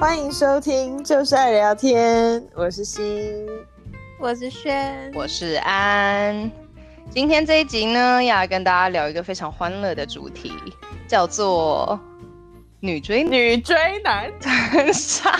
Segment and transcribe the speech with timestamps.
[0.00, 3.46] 欢迎收听就是爱聊天，我是心，
[4.18, 6.50] 我是轩，我是安。
[7.10, 10.54] 今天这一集呢，要来跟大家聊一个非常欢乐的主题，
[11.06, 12.00] 叫做
[12.80, 15.38] 女追女追男真杀。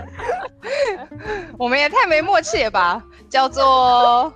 [1.58, 3.04] 我们也太没默契了吧？
[3.28, 4.32] 叫做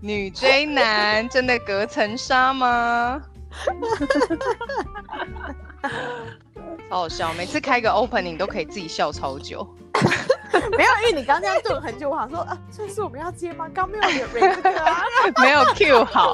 [0.00, 3.20] 女追男真的隔层纱吗？
[6.94, 9.66] 超好笑，每次开个 opening 都可以自己笑超久。
[10.78, 13.68] 没有，因为你刚刚这样顿很久，我想说啊，这是我们要接吗？
[13.74, 15.02] 刚没有有这个啊，
[15.42, 16.32] 没有 Q 好。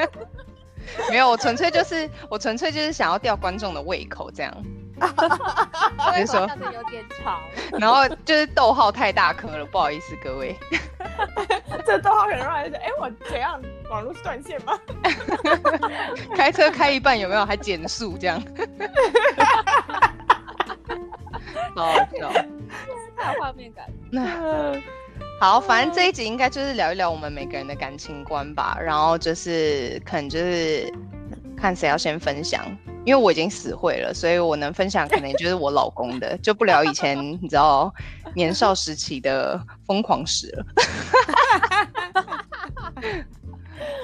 [1.10, 4.50] 没有，我纯粹就是我纯粹就是想要吊观众的胃口，这样。
[6.04, 6.40] 所以说
[6.72, 7.40] 有点长，
[7.80, 10.56] 然后就是逗号太大颗了，不好意思各位。
[11.86, 13.60] 这逗号很让人哎，我怎样？
[13.90, 14.78] 网络是断线吗？
[16.36, 18.40] 开车开一半有没有还减速这样？
[21.74, 22.30] 好好笑，
[23.16, 23.86] 太有画面感。
[24.10, 24.76] 那
[25.40, 30.92] 好，反正这一集应该就是聊一聊我们每个人的感情观吧，然后就是可能就是
[31.60, 32.64] 看谁要先分享。
[33.02, 37.90] 因为我已经死会了，所以我能分享可能就是我老公的，就不聊以前你知道
[38.34, 40.62] 年少时期的疯狂史了。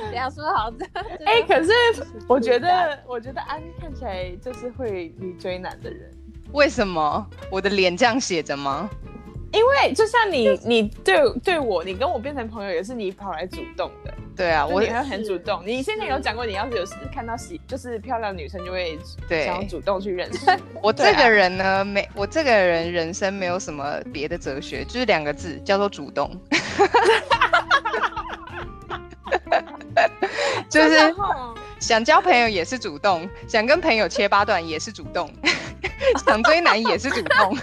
[0.08, 0.86] 不要说好的，
[1.26, 1.70] 哎、欸，可是
[2.26, 6.10] 我觉得，我觉得安看起来就是会女追男的人。
[6.52, 7.26] 为什么？
[7.50, 8.88] 我的脸这样写着吗？
[9.52, 14.14] 因为就像你，你对对我，你跟我变成朋友也是你跑来主动的。
[14.36, 15.62] 对啊，我也会很主动。
[15.64, 18.98] 你现在有讲过，你要是有看到喜，就是漂亮女生就会
[19.28, 20.40] 想要主动去认识。
[20.82, 26.30] 我这个人呢，没，我这个人人生没有什么别的哲学，就是两个字，叫做主动。
[30.68, 31.14] 就是
[31.80, 35.32] 想交朋友也是主动，想跟朋友切八段也是主动，
[36.26, 37.56] 想追男也是主动。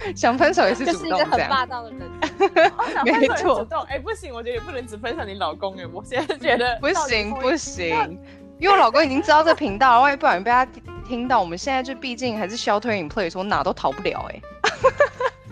[0.14, 2.00] 想分手也是主动，就是一个很霸道的人。
[3.04, 3.82] 没错，主动。
[3.82, 5.76] 哎，不行，我觉得也不能只分享你老公。
[5.76, 8.18] 哎，我现在觉得 不行不行，
[8.58, 10.66] 因为我老公已经知道这频道了，万一不小心被他
[11.06, 14.28] 听到，我们现在就毕竟还是 shelter in place，说哪都逃不了。
[14.30, 14.40] 哎，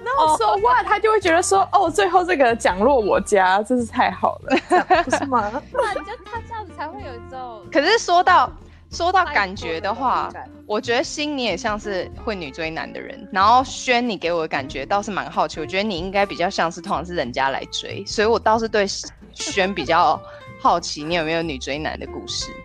[0.04, 0.86] 那我说 what？
[0.86, 5.50] 他就会觉得说，哦，最后这个奖落我家，真是太好了，不是吗？
[5.72, 7.64] 那你就他这样子才会有一种。
[7.72, 8.50] 可是说到。
[8.90, 10.30] 说到感觉的话，
[10.66, 18.86] 我觉得心你也像是会女追男的人，然后轩你给我的感觉倒是蛮好奇，我觉得你应该比较像是通常是人家来追，所以我倒是对
[19.32, 20.20] 轩比较
[20.60, 22.50] 好奇，你有没有女追男的故事？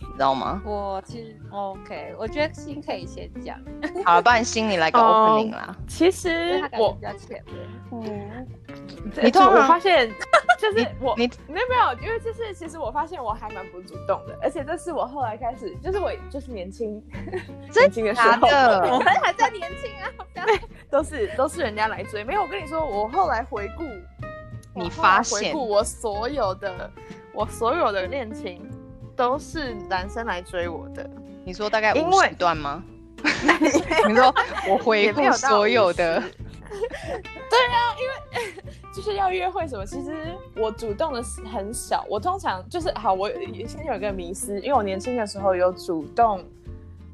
[0.00, 0.62] 你知道吗？
[0.64, 3.58] 我其实 OK，我觉得心可以先讲。
[4.04, 5.64] 好了，不然心你来个 opening 啦。
[5.66, 7.52] Oh, 其实我比较浅的。
[7.90, 8.46] 嗯，
[9.20, 10.08] 你突然发现，
[10.58, 17.02] 就是我你没有没有，因为就是其实我发现我还蛮不主动的，而且这是我后来开始，就是我就是年轻
[17.74, 20.10] 年轻的时候，的我们还在年轻啊，
[20.90, 22.22] 都是都是人家来追。
[22.24, 23.84] 没有，我跟你说，我后来回顾，
[24.74, 26.90] 你发现回顾我所有的
[27.32, 28.68] 我所有的恋情。
[29.16, 31.08] 都是男生来追我的，
[31.44, 32.82] 你说大概五十段吗？
[34.08, 34.34] 你说
[34.68, 36.18] 我回顾所有的，
[36.68, 38.54] 对啊，因为
[38.94, 41.22] 就是要约会什么，其实我主动的
[41.52, 42.06] 很少。
[42.08, 43.28] 我通常就是好，我
[43.66, 46.44] 先有一个迷思，因为我年轻的时候有主动，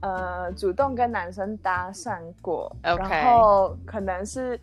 [0.00, 4.60] 呃，主动跟男生搭讪过.然后可能是。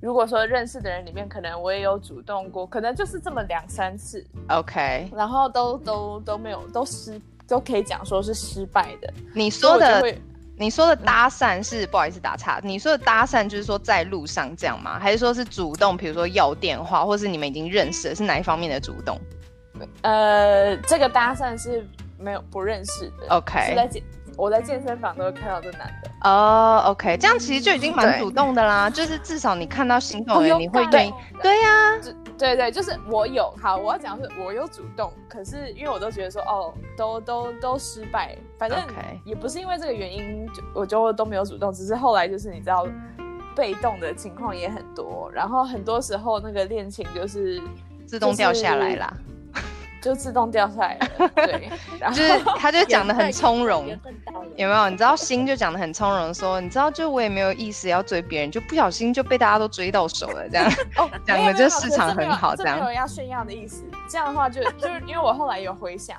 [0.00, 9.12] 如果说认识的人里面，可能我也有主动过，可能就是这么两三次，OK，然后都都都没有，都失，都可以讲说是失败的。
[9.34, 10.14] 你说的，
[10.58, 14.98] 你说的搭讪是、嗯、不好意思打岔，你说的搭讪就是说在路上这样吗？
[14.98, 19.18] 还是说是主动，比如说要电话，或是你们已经认识了，是哪一方面的主动？
[20.02, 21.86] 呃，这个搭讪是
[22.18, 23.88] 没有不认识的，OK，是在
[24.36, 26.10] 我在健身房都会看到这男的。
[26.28, 31.98] 哦、oh,，OK，这样其实就已经蛮主动的啦，就是至少你看到心动的人，你会愿意，对呀、啊，
[32.38, 38.78] 对对，就是我有，好，我要讲的是我有主动，可是因为我都觉得说，哦，都都都失败，反正
[39.24, 42.86] 也不是因为这个原因，就我就都没有主动，只是后来就是你知道，
[43.56, 47.60] 被动的情况也很多，然后很多时候那个恋情就是
[48.06, 49.12] 自动掉下来啦。
[49.12, 49.27] 就是
[50.08, 51.70] 就自动掉下来了， 对，
[52.08, 53.86] 就是他就讲的很 从容，
[54.56, 54.88] 有没有？
[54.88, 60.66] 你知道心就讲的很从容，说你知道，就我也没有意思要追别人，就不小心就被大家都追到手了，这样。
[60.96, 62.78] 哦，讲的就市场很好，这样。
[62.78, 66.16] 没有要炫耀的意思，这样的话就就是因为我后来有回想，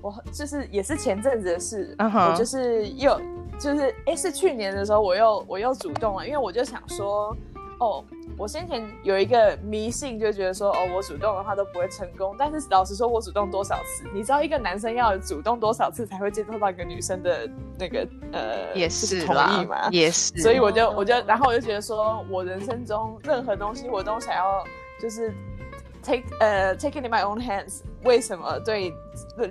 [0.00, 2.30] 我就是也是前阵子的事，uh huh.
[2.30, 3.20] 我就是又
[3.58, 7.36] 就是哎、欸、是去年的时候我又我又主动了，因为我就想说。
[7.80, 8.04] 哦，
[8.38, 12.34] 我先前有一个迷信，就觉得说，哦，我主动的话都不会成功。
[12.38, 14.04] 但是老实说，我主动多少次？
[14.12, 17.48] 你知道一个男生要主动多少次才会接受到一个女生的
[17.78, 19.88] 那个呃，也是，是同意吗？
[19.90, 20.32] 也是。
[20.42, 24.64] 所以我就我就然后我就觉得说，我人生中任何东西我都想要
[25.00, 25.32] 就是
[26.02, 27.80] take 呃 take it in my own hands。
[28.04, 28.92] 为什么对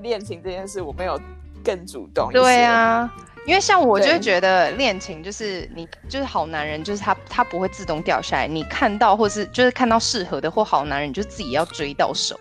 [0.02, 1.20] 恋情这件事我没有
[1.64, 2.42] 更主动一些？
[2.42, 3.14] 对啊。
[3.48, 12.40] 因为像我就会觉得恋情就是你就是好男人，就是他他不会自动掉下来，你看到或是就是看到适合的或好男人，你就自己要追到手，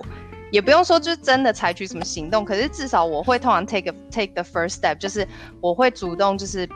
[0.50, 5.26] 也不用说就是真的采取什么行动，可是至少我会通常 take a, take the first step，就是
[5.62, 6.68] 我会主动就是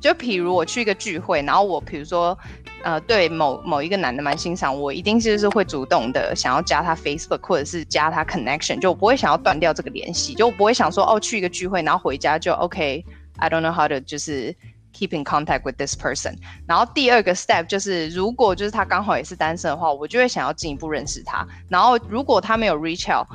[0.00, 2.36] 就比如我去一个聚会，然后我比如说
[2.82, 13.04] 呃对某某一个男的蛮欣赏，我一定就是会主动的想要加他 Facebook 或者是加他 connection，就我不会想要断掉这个联系，就我不会想说哦去一个聚会然后回家就 OK。
[13.38, 14.54] I don't know how to 就是
[14.92, 16.36] keep in contact with this person。
[16.66, 21.46] 然后第二个 step 就是，如果就是他刚好也是单身的话，我就会想要进一步认识他。
[21.68, 23.26] 然后如果他没有 reach out。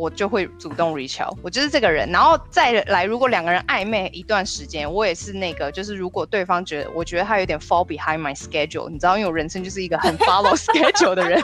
[0.00, 11.38] 我就会主动 reach out，我就是这个人，然后再来，如果两个人暧昧一段时间，我也是那个，就是如果对方觉得，我觉得他有点 fall behind my schedule，你知道，因为我人生就是一个很 follow schedule 的人，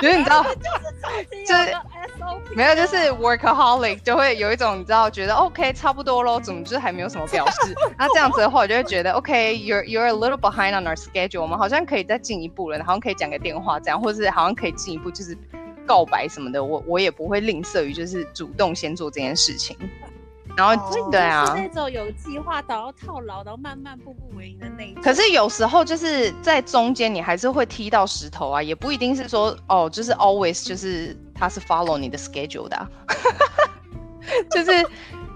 [0.00, 0.44] 就是你知道，
[1.44, 1.76] 就是
[2.54, 15.36] 没有，就是 workaholic，就会有一种你知道，觉得 OK 差不多咯，总之还没有什么表示，那这样子的话，我就会觉得 OK，you're you're a little behind on our schedule，我们好像可以再进一步了，好像可以讲个电话这样，或是好像可以进一步就是。
[15.88, 19.74] 告白什么的，我我也不会吝啬于就是主动先做这件事情，
[20.54, 25.02] 然后、哦、对啊，是那种有计划到要套牢，然后慢慢步步为营的那一种。
[25.02, 32.90] 可是有时候就是在中间，你还是会踢到石头啊，也不一定是说哦，就是 always 就是他是 follow 你的 schedule 的、啊，
[34.52, 34.70] 就是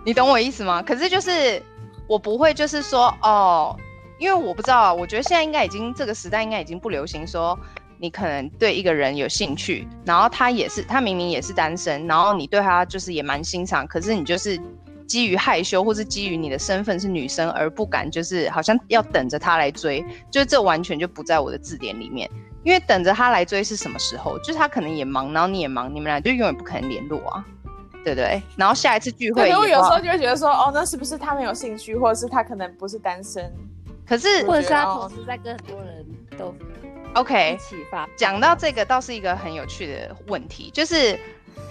[0.04, 0.82] 你懂我意思吗？
[0.82, 1.62] 可是就是
[2.06, 3.74] 我不会就是说哦，
[4.18, 7.58] 因为我不知道啊，我觉得现在应该已经这个时代应该已经不流行说。
[8.02, 14.60] 你可能对一个人有兴趣，然后他也是，他明明也是单身，然后你对他就是也蛮欣赏，可是你就是
[15.06, 22.28] 基于害羞，或是基于你的身份是女生而不敢，就是好像要等着他来追，就是这完全就不在我的字典里面。
[22.64, 24.36] 因为等着他来追是什么时候？
[24.40, 27.44] 就是他可能也忙，然后你也忙，你们俩就永远不可能联络啊，
[28.02, 28.42] 对不对？
[28.56, 33.48] 然后下一次聚会，因为有时候就会觉得说，哦，那是不是他没有兴趣，或者是他可能不是单身？
[34.04, 36.04] 可是，或者是他同时在跟很多人
[36.36, 36.52] 都。
[37.14, 37.58] OK，
[38.16, 41.18] 讲到这个倒是一个很有趣的问题，就是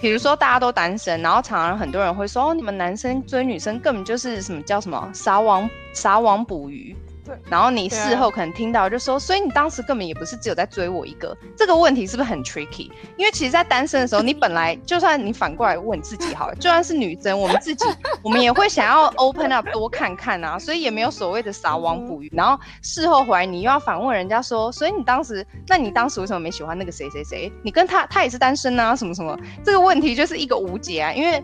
[0.00, 6.96] 比如说大家都单身，然后常常很多人会说，哦，你们男生追女生根本就是什么叫什么撒网撒网捕鱼。
[7.24, 12.90] 对，然后你事后可能听到就说，所以你当时根本也不是只有在追我一个，这个问题是不是很 tricky？
[13.16, 17.84] 因为其实，在单身的时候，你本来就算你反过来问自己好了，就算是女生，我们自己
[18.22, 22.30] 我们也会想要 open up 多看看啊，所以也没有所谓的撒网捕鱼。
[22.34, 27.52] 然后事后回来，你又要反问人家说，所以你当时，那你当时为什么没喜欢那个谁谁谁？
[27.62, 29.38] 你跟他他也是单身啊，什么什么？
[29.64, 31.40] 这个问题就是一个无解啊，因为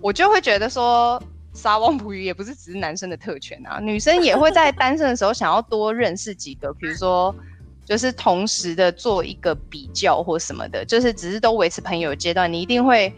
[0.00, 1.20] 我就会觉得说。
[1.58, 7.34] 撒网捕鱼也不是只是男生的特权啊，女生也会在单身的时候想要多认识几个，比如说
[7.84, 13.12] 就是同时的做一个比较或什么的，就是只是都维持朋友阶段，你一定会，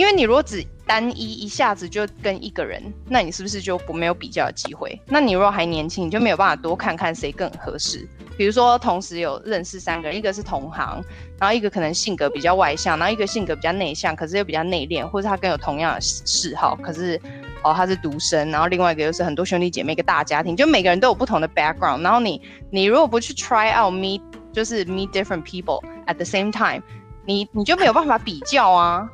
[0.00, 4.98] 因为你如果只单一一下子就跟一个人，那你是不是就不没有比较的机会？
[5.04, 8.08] 那你如果还年轻，你就没有办法多看看谁更合适。
[8.34, 11.04] 比如说，同时有认识三个人，一个是同行，
[11.38, 17.20] 然后一个可能性格比较外向，然后一个性格比较内向，可是又比较内敛，或者他跟有同样的嗜好，可是
[17.62, 26.82] 哦他是独生，然后另外一个又是很多兄弟姐妹一个大家庭，就每个人都有不同的 background，然后你你如果不去 try out meet 就是 meet different people at the same time，
[27.26, 29.06] 你你就没有办法比较啊，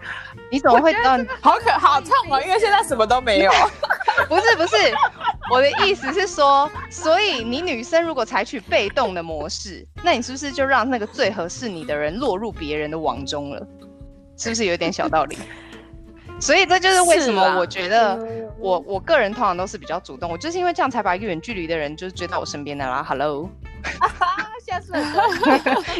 [0.56, 1.18] 你怎么会知道？
[1.42, 3.52] 好可好痛啊，因为现在什么都没有。
[4.26, 4.76] 不是不是，
[5.50, 13.66] 我的意思是说，所以你女生如果采取被动的模式，那你是不是就让那个最合适你的人落入别人的网中了？
[14.38, 15.36] 是不是有点小道理？
[16.40, 18.18] 所以这就是为什么我觉得
[18.58, 23.04] 我我个人通常都是比较主动，我就是因为这样才把一个远距离的人就是追到我身边的啦。
[23.06, 23.50] Hello，
[24.66, 24.94] 下次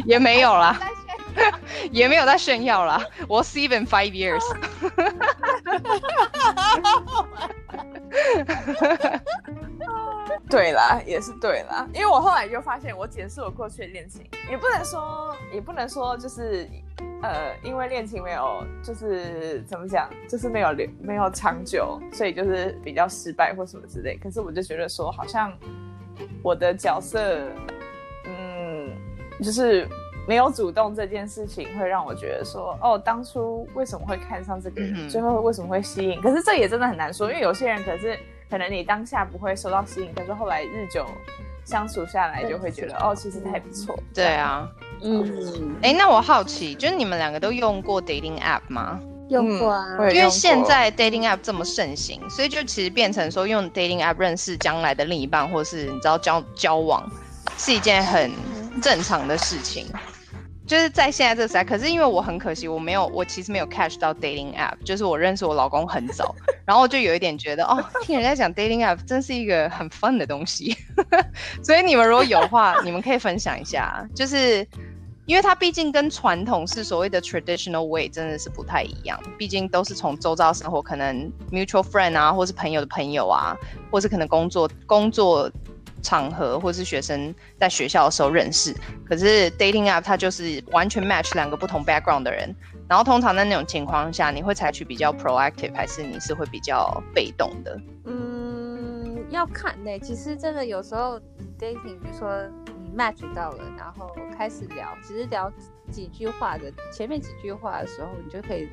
[0.07, 0.79] 也没有啦。
[1.91, 4.43] 也没有在炫耀啦，我 seven five years。
[10.49, 16.69] 对啦，也是对啦，因为我后来就发现，我解释我过去的恋情，也不能说，也不能说就是，
[17.23, 20.69] 呃，因为恋情没有，就是怎么讲，就是没有，
[21.01, 24.17] 没有长久，所以就是比较失败或什么之类。
[24.17, 25.53] 可是我就觉得说，好像
[26.43, 27.41] 我的角色，
[28.25, 28.89] 嗯，
[29.43, 29.89] 就是。
[30.27, 36.21] 没有主动这件事情会让我觉得说，哦，当初为什么会看上这个人，嗯、最后为什么会吸引？
[36.21, 38.19] 可是这也真的很难说，因为有些人可是
[38.51, 41.07] 可能你当下不会受到吸引，可是后来日久
[41.65, 43.97] 相处下来就会觉得，哦，其实还不错。
[44.13, 44.69] 对啊，
[45.03, 49.01] 嗯，哎、欸，那我好奇，就是你们两个都用过 dating app 吗？
[49.29, 57.09] 用过啊，因为现在 dating app 这么盛行，所以就其实变成说用 dating app 认识将来的另一半，或是你知道交交往，
[57.59, 58.31] 是一件很
[58.81, 59.87] 正常的事情。
[60.67, 64.75] 就是在现在这个时代，可是因为我很可惜，我没有，我其实没有 catch 到 dating app。
[64.85, 70.77] 就是我认识我老公很早，然后就有一点觉得，哦，听人家讲 dating app 真是一个很 fun 的东西。
[71.63, 74.05] 所以你们如果有话，你们可以分享一下。
[74.15, 74.67] 就是
[75.27, 83.57] 因为它毕竟跟传统是所谓的 traditional way 真的是不太一样，毕竟都是从周遭生活，可能 mutual friend 啊，或是朋友的朋友啊，
[83.91, 85.49] 或是可能工作工作。
[86.07, 88.73] 场合或是学生在学校的时候认识，
[89.05, 92.55] 可是 dating app 它就是完全 match 两个不同 background 的人，
[92.89, 97.77] 然后通常在那种情况下，你会采取比较 proactive 还是你是会比较被动的？
[98.05, 99.99] 嗯，要看呢、欸。
[99.99, 101.19] 其实真的有时候
[101.59, 102.41] dating，比如说
[102.85, 105.53] 你 match 到了，然后开始聊，其实聊
[105.91, 108.69] 几句话的前面几句话的时候，你就可以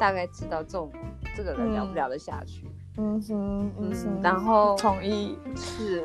[0.00, 0.90] 大概知道这种
[1.36, 2.62] 这个人聊不聊得下去。
[2.64, 5.38] 嗯嗯哼，嗯哼，然后同意。
[5.56, 6.04] 是，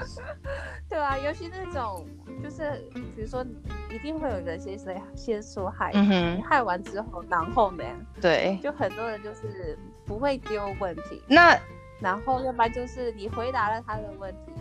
[0.88, 2.06] 对啊，尤其那种
[2.42, 2.82] 就是，
[3.14, 3.44] 比如说，
[3.90, 7.84] 一定会有人先谁先说害，嗯哼，嗨完之后，然后呢，
[8.20, 11.58] 对，就很多人就是不会丢问题，那
[12.00, 14.52] 然后要不然就是你回答了他的问题，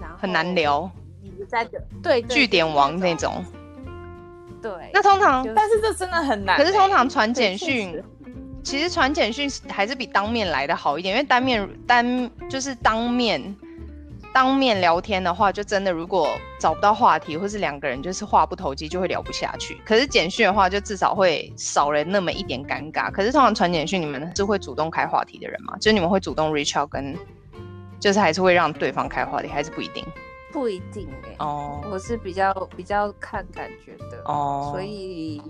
[0.00, 0.88] 然后很难聊，
[1.20, 3.44] 你在的对据点王那种，
[4.62, 8.00] 对，那通常，但是这真的很难，可是通常传简讯。
[8.62, 13.56] 其实传简讯还是比当面来的好一点，因为单面单就是当面
[14.32, 19.80] 当面聊天的话，就真的如果找不到话题，或是两个人就是话不投机，就会聊不下去。
[19.84, 23.10] 可是简讯的话，就至少会少了那么一点尴尬。
[23.10, 25.76] 可是通常传简讯，你们是会主动开话题的人吗？
[25.78, 27.16] 就是你们会主动 reach out 跟，
[27.98, 30.04] 就是还是会让对方开话题，还是不一定？
[30.52, 31.36] 不一定哎、欸。
[31.38, 31.80] 哦。
[31.90, 35.42] 我是比较比较看感觉的哦，所以。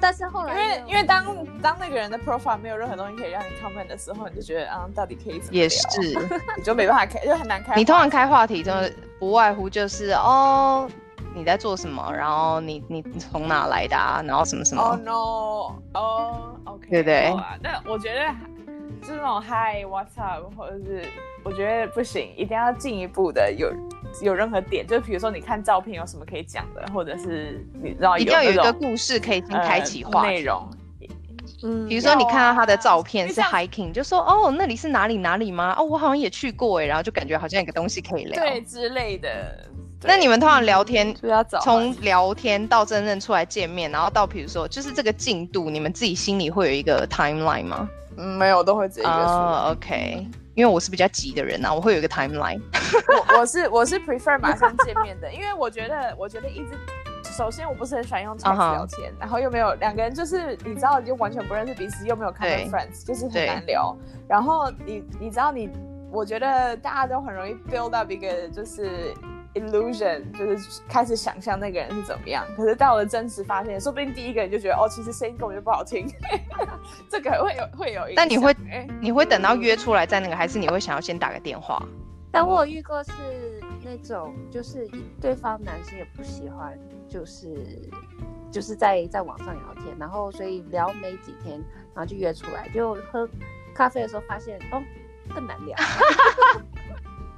[0.00, 1.24] 但是后来，因为因为当
[1.60, 5.62] 当那个人的 profile 没有任何东西可以让你 comment 的时候，你就觉得啊，到底可以怎么聊？
[5.62, 6.00] 也是，
[6.56, 7.74] 你就没办法开，就很难开。
[7.76, 10.88] 你通常开话题，真的不外乎就是哦，
[11.34, 12.10] 你在做什么？
[12.14, 14.22] 然后你你从哪来的啊？
[14.26, 15.12] 然后什么什么？Oh no！
[15.92, 17.34] 哦，OK，对对。
[17.60, 18.20] 那我觉得
[19.02, 20.56] 就是那种 Hi，What's up？
[20.56, 21.04] 或者是
[21.42, 23.70] 我觉得不行，一定要进一步的有。
[24.20, 30.68] 有任何点，就比如说你看照片有什么可以讲的，或者是你知道一定要有一个故事可以先开启话内容。
[31.62, 35.74] 嗯，比如说你看到他的照片是 hiking，就说哦，那里是哪里哪里吗？
[35.78, 39.66] 哦，我好像也去过哎，然后就感觉好像有个东西可以聊，对之类的。
[40.02, 41.14] 那你们通常聊天，
[41.62, 47.88] 从聊天到真正出来见面，然后到比如说就是这个进度，你们自己心里会有一个 timeline 吗？
[48.16, 49.24] 嗯，没有，都会直接约出来。
[49.26, 50.26] Oh, OK。
[50.54, 52.60] 因为我是比较急的人呐、啊，我会有一个 timeline。
[53.08, 56.72] 我我是 我是 prefer 马上见面的，因为我觉得我觉得一直，
[57.24, 59.20] 首先我不是很喜欢用 text 聊天，uh huh.
[59.20, 63.96] 然后又没有两个人就是你知道就完全不认识彼此，又没有看到 friends，就是很难聊。
[64.28, 65.70] 然后你你知道你，
[66.10, 69.14] 我觉得大家都很容易 build up 一个就是。
[69.54, 76.06] Illusion 就是开始想象那个人是怎么样，可是到了真实发现，说不定第一个人就觉得哦，其实声音根本就不好听，
[77.08, 78.02] 这个会有会有。
[78.16, 78.54] 但你会
[79.00, 81.82] 你会等到约出来再那个，还是你会想要先打个电话？
[82.30, 83.12] 但我有遇过是
[83.82, 84.88] 那种，就是
[85.20, 87.90] 对方男生也不喜欢，就是
[88.50, 91.62] 就是在在网上聊天，然后所以聊没几天，
[91.94, 93.28] 然后就约出来，就喝
[93.74, 94.82] 咖啡的时候发现哦，
[95.34, 95.76] 更难聊。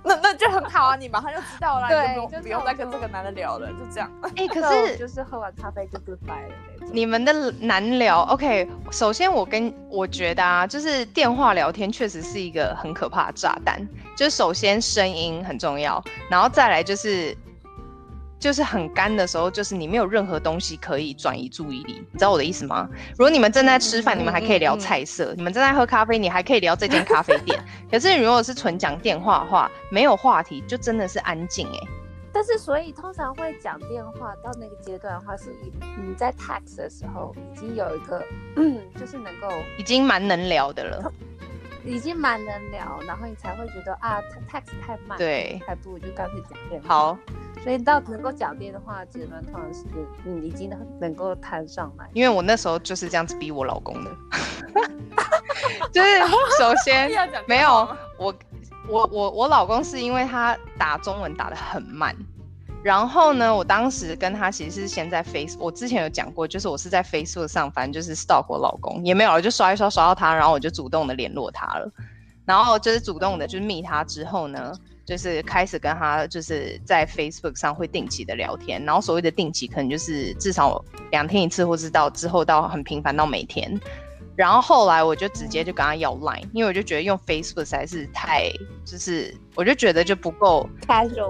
[0.05, 4.11] 那那就很好啊，你马上就知道了，对，就不用再跟这个男的聊了，就这样。
[4.23, 6.91] 哎、欸，可是就是喝完咖啡就 goodbye 了那种。
[6.93, 8.69] 你们的难聊，OK？
[8.91, 13.81] 首先我跟我觉得啊，就是电话聊天确实是一个很可怕的炸弹。
[14.17, 17.37] 就是首先声音很重要，然后再来就是。
[18.45, 22.87] 就是很干的时候，就是你没有任何东西可以转移注意力，你知道我的意思吗？
[23.13, 27.59] 如果你们正在吃饭，嗯、你们还可以聊菜色；你们正在喝咖啡，你还可以聊这间咖啡店。
[27.91, 31.89] 可是如果是纯讲电话的话，没有话题，就真的是安静哎。
[32.35, 35.45] 但是所以通常会讲电话到那个阶段的话，是
[36.07, 38.23] 你在 text 的时候已经有一个，
[38.57, 39.49] 嗯，就是能够
[39.79, 41.11] 已经蛮能聊的了。
[41.85, 44.19] 已经蛮能聊，然后你才会觉得啊
[44.50, 46.88] ，text 太慢，对，还不如就干脆讲电话。
[46.88, 47.19] 好，
[47.62, 49.85] 所以到能够讲电话阶段，通常是
[50.25, 52.09] 你已经能够谈上来。
[52.14, 54.11] 因为我那时候就是这样子逼我老公的，
[55.93, 56.19] 就是
[56.59, 57.11] 首先
[57.47, 57.88] 没有
[58.19, 58.35] 我，
[58.88, 62.17] 我我我老公是因为他打中文打的很慢。
[62.85, 71.91] 然后呢，我当时跟他其实是先在 Facebook，我之前有讲过，就是我是在 Facebook 上，反正就是 stalk 我老公，也没有，就刷一刷刷到他，然后我就主动的联络他了，
[72.45, 74.75] 然后就是主动的，就是密他之后呢，
[75.07, 83.81] 就是开始跟他就是在 Facebook 上会定期的聊天，然后所谓的定期可能就是至少两天一次，或是到之后到很频繁到每天。
[84.37, 88.50] 然后后来我就直接就跟他要 Line，因为我就觉得用 Facebook 实在是太
[88.85, 90.69] 就是，我就觉得就不够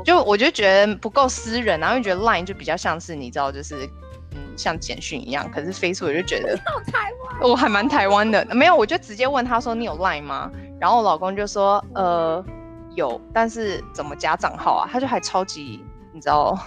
[0.05, 3.85] 就我就觉得不够私人，然后又觉得 Line 就比较像是你知道就是
[4.33, 10.51] 嗯像简讯一样，可是 Facebook 我就觉得台湾，我还蛮台湾的，没有我就直接问他说你有 Line 吗？
[10.81, 12.45] 然后我老公就说呃
[12.95, 14.89] 有，但是怎么加账号啊？
[14.91, 16.59] 他就还超级你知道。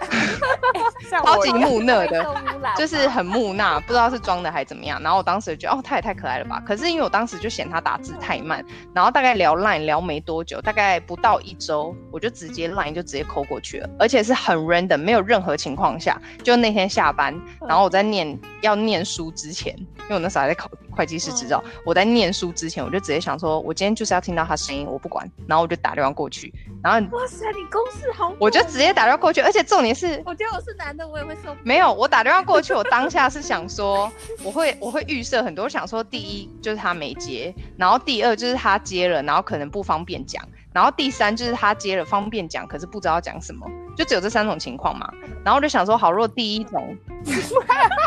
[1.10, 2.24] 超级木讷的，
[2.76, 5.00] 就是很木讷，不知道是装的还是怎么样。
[5.02, 6.62] 然后我当时就觉得，哦，他也太可爱了吧。
[6.64, 8.64] 可是因为我当时就嫌他打字太慢，
[8.94, 29.94] 然后大概聊 line 聊没多久，大概不到一周，我就直接 line 就直接扣过去了，而且是很 random，没有任何情况下，就那天下班，然后我在念要念书之前，因为我那时候还在考会计师执照，我在念书之前，我就直接想说，我今天就是要听到他声音，我不管，然后我就打电话过去，然后哇塞，你公司好，我就直接打电话过去，而且重点。
[29.94, 31.54] 是，我觉得我是男的，我也会受。
[31.62, 34.10] 没有，我打电话过去，我当下是想说，
[34.42, 45.10] 我会我会预设很多，想说第一就是他没接，然后第二就是他接了，然后可能不方便讲，然后第三就是他接了方便讲，可是不知道讲什么，就只有这三种情况嘛。
[45.44, 46.96] 然后我就想说，好，如果第一种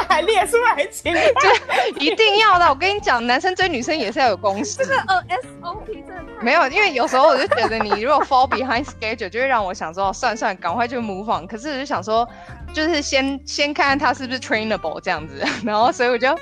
[0.07, 2.69] 还列出来情况，就一定要的。
[2.69, 4.77] 我跟你讲，男生追女生也是要有公式。
[4.77, 5.23] 这个呃
[5.61, 11.47] SOP 真的没有，因为有时候我就觉得你如果 fall behind schedule，就会让我想说，算算，赶快就 move on。
[11.47, 12.27] 可是我就想说，
[12.73, 16.33] 就是先先看看他是不是 trainable 这样子， 然后所以我就，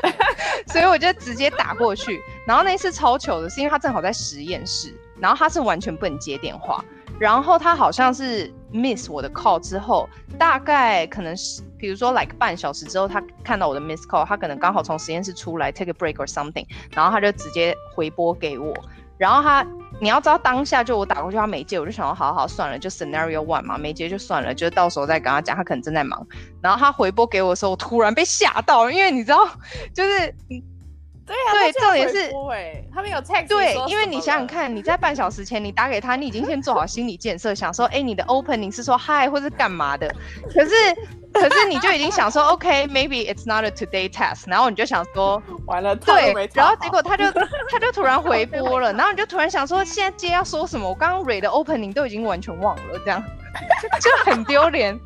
[0.68, 2.20] 所以我就直接打过去。
[2.46, 6.84] 然后那一次超糗的是，因为他正好在实验室，然后他是完全不能接电话。
[7.18, 10.06] 然后他好像是 miss 我的 call 之后，
[10.38, 18.74] 大概可能是，比如说 like 半小时之后，他看到我的 miss call，他可能刚好从实验室出来 take a break or something，然后他就直接回拨给我。
[19.16, 19.66] 然后他，
[19.98, 26.26] 你要知道当下就我打过去他没接，我就想说好好算了，就 scenario one 嘛，没接就算了，就到时候再跟他讲，他可能正在忙。
[26.60, 29.48] 然后他回拨给我的时候，我突然被吓到，因为你知道，
[29.94, 30.34] 就是。
[31.26, 32.30] 对啊，对，重点是，
[32.94, 33.48] 他们有 text。
[33.48, 40.08] 对，因为你想想看，你在半小时前你打给他，你已经先做好心理建设，想说，哎，你的 opening 是说 hi 或是干嘛的，
[40.54, 40.70] 可是，
[41.32, 47.24] 可是你就已经想说，OK，maybe、okay, it's not a today task，然后你就想说， 完了，对，然后结果他就
[47.68, 50.88] 他就突然回拨了，然后你就突然想说，现在接要说什么？
[50.88, 53.22] 我刚刚 read 的 opening 都已经完全忘了，这样。
[54.00, 54.98] 就很丢脸，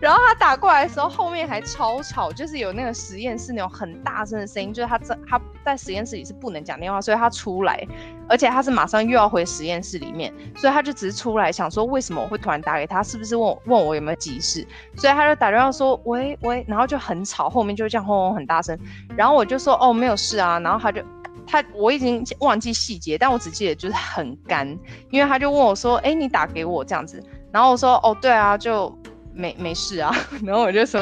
[0.00, 7.86] 然后他打过来的时候，后面还超吵，就是有那个实验室那种很大声的声音，就是他在他在实验室里是不能讲电话，所以他出来，
[8.28, 18.78] 而且他是马上又要回实验室里面，所以他就只是出来想说，为什么我会突然打给他，是不是问我问我有没有急事，所以他就打电话说喂喂，然后就很吵，后面就这样轰轰很大声，
[19.16, 21.02] 然后我就说哦没有事啊，然后他就
[21.46, 24.68] 他我已经忘记细节，但我只记得就是很干，
[25.10, 27.22] 因为他就问我说，哎你打给我这样子。
[27.52, 28.92] 然后我说哦，对啊，就
[29.32, 30.14] 没没事啊。
[30.44, 31.00] 然后我就说，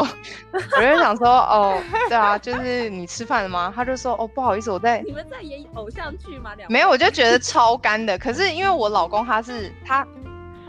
[0.52, 3.72] 我就想说哦，对啊，就是你吃饭了吗？
[3.74, 5.02] 他就说哦，不好意思，我在。
[5.06, 6.54] 你们在演偶像剧吗？
[6.56, 8.18] 两没有，我就觉得超干的。
[8.18, 10.06] 可是因为我老公他是他。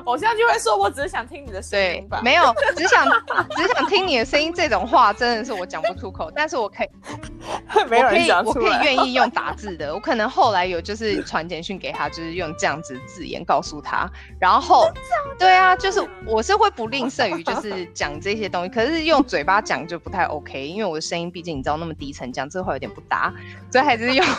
[0.08, 2.43] 偶像就会说：“我只是想听你的声音吧。”没有，
[2.78, 3.06] 只想
[3.56, 4.54] 只想听你的声音。
[4.54, 6.89] 这种话真的是我讲不出口，但是我可以，
[7.89, 9.93] 没有人讲我可以，我可以愿意用打字的。
[9.93, 14.10] 我可能后来有就是传简讯给他，就是用这样子字眼告诉他。
[14.39, 14.89] 然后，
[15.38, 23.34] 对啊，就是我是会不吝啬于就是讲这些东西，可是用嘴巴讲就不太 OK，因为我的声音毕竟你知道那么低沉，讲这话有点不搭，
[23.70, 24.26] 所以还是用，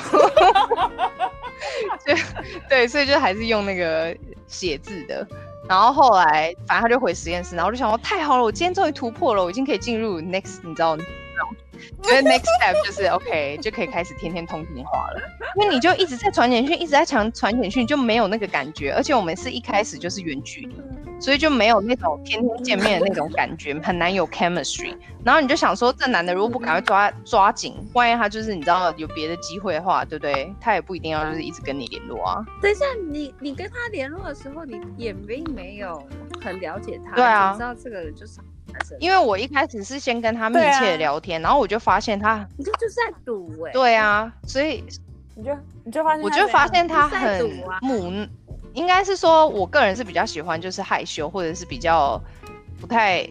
[2.07, 2.14] 就
[2.70, 5.26] 对，所以就还是用那个写字的。
[5.68, 10.96] 然后后来，反正他就回实验室，然后我就想说，太好了，我今天终于突破了，我已经可以进入 next，你知道，
[12.05, 15.20] 因为 next step 就是 OK， 就可以开始天天通电话了。
[15.57, 18.92] 因为你就一直在传简讯，一直在传传简讯，就没有那个感觉。
[18.92, 20.77] 而且我们是一开始就是远距离。
[21.20, 24.96] 所以就没有那种天天见面的那种感觉，很难有 chemistry。
[25.24, 30.55] 然后你就想说，这男的如果不赶快抓抓紧，万一他就是你知道有别的机会的话，对不对？
[30.61, 32.46] 他也不一定要就是一直跟你联络啊。
[32.62, 36.01] 等一下，你你跟他联络的时候，你也并没有
[36.40, 38.38] 很了解他，对啊，知道这个人就是
[39.01, 43.73] 因为我一开始是先跟他密切聊天，啊、然后我就发现他，你这就是在赌哎。
[43.73, 44.85] 对啊，所以
[45.35, 47.45] 你就你就发现，我就发现他很
[47.83, 48.27] 母。
[48.75, 52.23] 应该是说，我个人是比较喜欢，就是害羞，或者是比较
[52.81, 53.29] 不太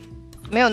[0.49, 0.69] 没有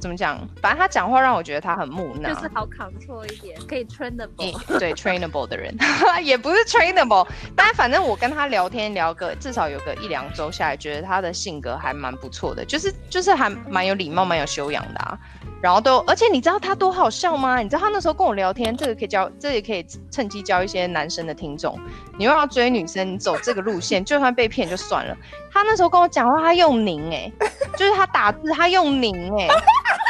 [0.00, 5.76] 怎么讲，反正他讲话让我觉得他很木讷，就是好 control 一点，可以 trainable，对 trainable 的人，
[6.24, 15.18] 也不是 trainable，但反正我跟他聊天聊个至少有个一两周下来，觉得他的性格还蛮不错的，就是就是还蛮有礼貌，蛮有修养的啊。
[15.62, 17.58] 然后都，而且你知道他多好笑吗？
[17.58, 21.78] 你知道他那时候跟我聊天，这个可以教，这也可以趁机教一些男生的听众。
[22.16, 25.14] 你又要追女生，你走这个路线，就算被骗就算了。
[25.52, 27.30] 他那时候跟我讲话，他用您哎，
[27.76, 29.48] 就是他打字他用您哎。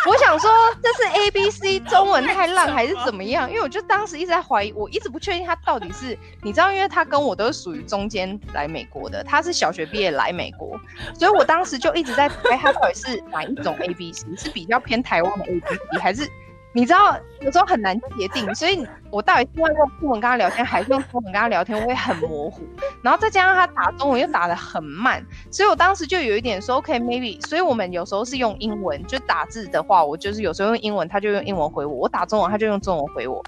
[0.08, 0.50] 我想说
[0.82, 3.48] 这是 A B C 中文太烂还是怎么样？
[3.50, 10.80] 因为我就当时一直在怀疑，我一直不确定他到底是，你知道，因为他跟我都是属于中间来美国的，他是小学毕业来美国，
[11.14, 16.26] 所以我当时就一直在猜他到底是哪一种 A B C，是比较偏台湾的 A B C 还是？
[16.72, 22.62] 你知道有时候很难决定，所以我到底是要用中文跟他聊天，还是用中文跟他聊天，我会很模糊。
[23.02, 27.44] 然后再加上他打中文又打得很慢，所以我当时就有一点说，OK maybe。
[27.44, 33.42] 所以我们有时候是用英文，就打字的话，我就是有时候用英文，他就用英文回我；我打中文，他就用中文回我。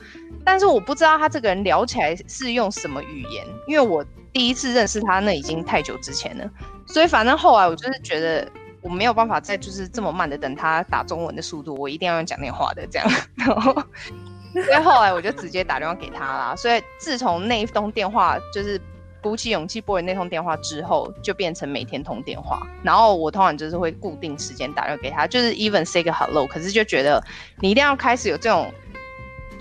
[0.45, 6.51] 但是我不知道他这个人聊起来是用什么语言，因为我第一次认识他那已经太久之前了，
[6.87, 8.51] 所以反正后来我就是觉得。
[8.83, 13.09] 我没有办法再就是这么慢的等他打中文的速度，我一定要用讲电话的这样。
[13.37, 13.73] 然后，
[14.53, 16.55] 所以后来我就直接打电话给他啦。
[16.57, 18.81] 所以自从那一通电话就是
[19.23, 22.67] 鼓起勇气拨了那通电话之后，就变成每天通电话。
[22.83, 26.47] 然后我通常就是会固定时间打电话给他，就是 even say 个 hello。
[26.47, 27.23] 可是就觉得
[27.61, 28.71] 你一定要开始有这种。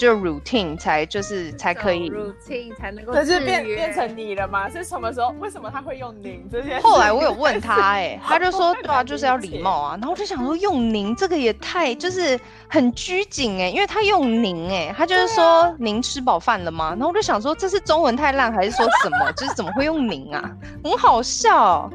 [0.01, 4.67] 就 routine 才就是才可以 routine 才能够，可是变变成你了吗？
[4.67, 5.29] 是什么时候？
[5.39, 6.79] 为什么他会用您这些？
[6.79, 9.91] 后来我有问他、 欸，哎，他就说对啊，就是要礼貌啊。
[9.97, 16.89] 然后我就想说用您这个也太就是很拘谨哎、欸，因为他用您哎、欸，他就是说您吃饱饭了吗？
[16.89, 19.31] 然后我就想说这是中文太烂还是说什么？
[19.33, 20.51] 就是怎么会用您啊？
[20.83, 21.87] 很好笑，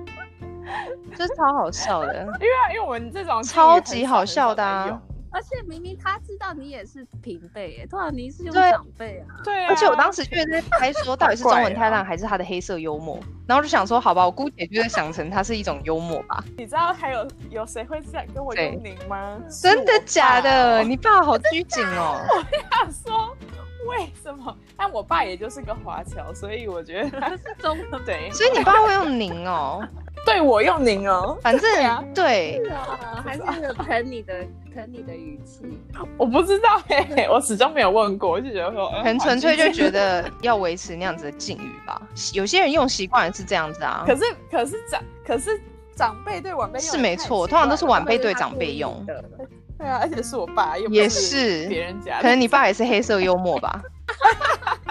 [1.19, 4.97] 就是超好笑的， 因为因为我们这种超级好笑的啊。
[5.37, 9.37] 而且明明他知道你也是平辈，哎，突然你是用长辈啊？
[9.45, 9.69] 对啊。
[9.69, 13.21] 而且我当时就是在猜说，到底是中文太烂，还是他的黑色幽默？
[13.47, 16.43] 然后我就想说，好吧，我姑且就在想成他是一种幽默吧。
[16.57, 19.39] 你知道还有有谁会这样跟我用您吗？
[19.61, 20.83] 真的假的？
[20.83, 22.25] 你爸好拘谨哦。
[22.35, 23.37] 我想说，
[23.91, 24.57] 为什么？
[24.75, 28.31] 但我爸也就是个华侨，所以我觉得他是中文对。
[28.33, 29.87] 所以你爸会用您哦？
[30.27, 31.39] 对，我用您哦。
[31.41, 32.61] 反正呀，对。
[32.63, 34.45] 是啊，还是疼你的。
[34.75, 35.63] 疼你的语气，
[36.19, 41.99] 我不知道哎、欸，我始终没有问过，我就觉得说，很纯粹就觉得 要维持那样子的境遇吧。
[42.35, 45.59] 有些人用习惯是这样子啊，可是可是长可是
[45.95, 49.25] 长辈对晚辈是没错，通常都是晚辈对长辈用的。
[49.79, 53.81] 对啊，而且是我爸用，也是别人家，可能你爸也是黑色幽默吧。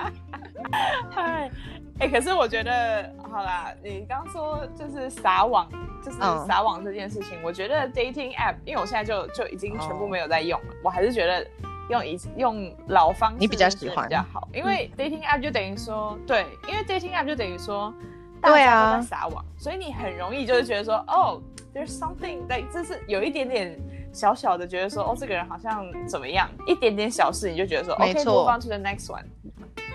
[1.13, 1.51] 嗨。
[1.97, 5.69] 哎、欸，可是我觉得，好啦，你刚刚说就是撒网，
[6.01, 6.17] 就是
[6.47, 11.45] 撒网这件事情，嗯、我觉得 dating app，因为我现在就就已经全部没有在用了，哦、我还是觉得
[11.89, 14.07] 用以用老方式你比较喜欢。
[14.07, 17.93] 比较好，因为 dating app 就等于说，对，因为 dating app 就等于说，
[18.39, 21.41] 大家都在撒网，所以你很容易就是觉得说，哦
[21.73, 23.77] ，there's something like 就是有一点点
[24.15, 29.25] 小小的觉得说，哦，这个人好像怎么样，一点点小事你就觉得说，OK，move、on to the next one。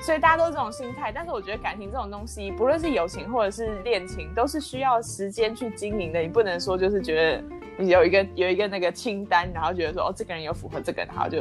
[0.03, 6.21] 所以大家都是这种心态，但是我觉得感情这种东西，不论是友情或者是恋情，都是需要时间去经营的。
[6.21, 7.45] 你不能说就是觉得
[7.79, 11.39] 你有一个有一个那个清单，然后觉得说哦，这个人有符合这个，然后就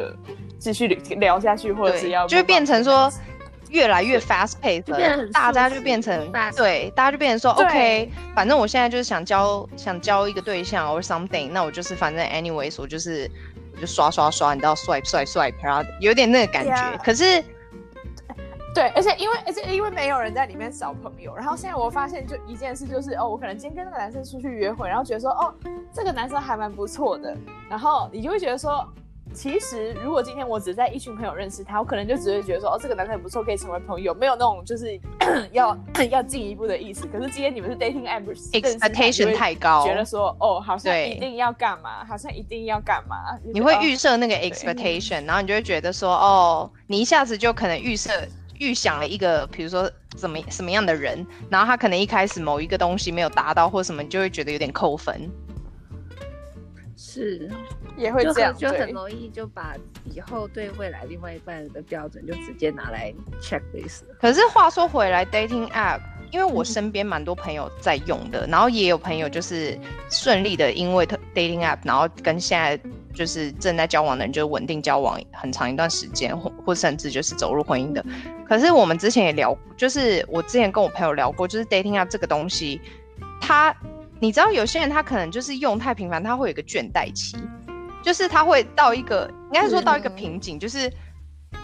[0.57, 3.09] 继续聊下去，或者是要就变成说
[3.69, 13.29] 越来越 fast pace，大家就变成对，大家就变成说 OK，反正我现在就是想交想交一个对象 or something，那我就是反正 anyways，我就是
[13.75, 16.97] 我就刷刷刷，你知道 swipe swipe swipe，然后有点那个感觉，yeah.
[17.03, 17.43] 可是。
[18.71, 25.51] 对，而且因为而且因为没有人在里面找朋友，然后现在我发现就一件事，就是哦，我可能今天跟那个男生出去约会，然后觉得说哦，
[25.91, 27.35] 这个男生还蛮不错的，
[27.67, 28.87] 然后你就会觉得说，
[29.33, 34.99] 其实如果今天我只在一群朋友认识他，我可能就只会觉得说哦，这个男生很不错，可以成为朋友，没有那种就是
[35.53, 35.77] 要
[36.09, 37.07] 要进一步的意思。
[37.07, 48.11] 可是今天你们是 dating app，expectation 太高，觉得说哦，好像一定要干嘛，好像一定要干嘛，你会预设那个 expectation，然后你就会觉得说哦，你一下子就可能预设。
[48.59, 55.31] 预想了一个，比如说怎么什么样的人，然后他可能一开始某一个东西没有达到或什么，你就会觉得有点扣分。
[57.19, 57.49] 是，
[57.97, 64.03] 也会这样，就很容易就把以后对未来另外一半的标准就直接拿来 checklist。
[64.19, 65.99] 可是话说回来，dating app，
[66.31, 69.77] 因为我身边蛮多朋友在用的，嗯，然后也有朋友就是
[70.09, 71.05] 顺利的因为
[71.35, 72.79] dating app，然后跟现在。
[73.11, 78.05] 就是正在交往的人，就稳定交往很长一段时间，或或甚至就是走入婚姻的。
[78.47, 82.79] 可是我们之前也聊，就是我之前跟我朋友聊过，就是 dating app 这个东西，
[83.41, 83.75] 他
[84.19, 87.37] 你知道有些人他可能就是用太频繁，他会有一个倦怠期，
[88.03, 90.91] 就是他会到一个应该说到一个瓶颈，就是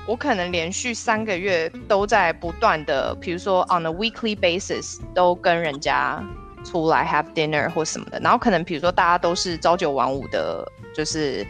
[0.07, 6.23] 我可能连续三个月都在不断的，比如说 on a weekly basis 都跟人家
[6.63, 10.65] 出来 have dinner 或什么的，然后可能比如说大家都是朝九晚五的。
[10.95, 11.45] 就是，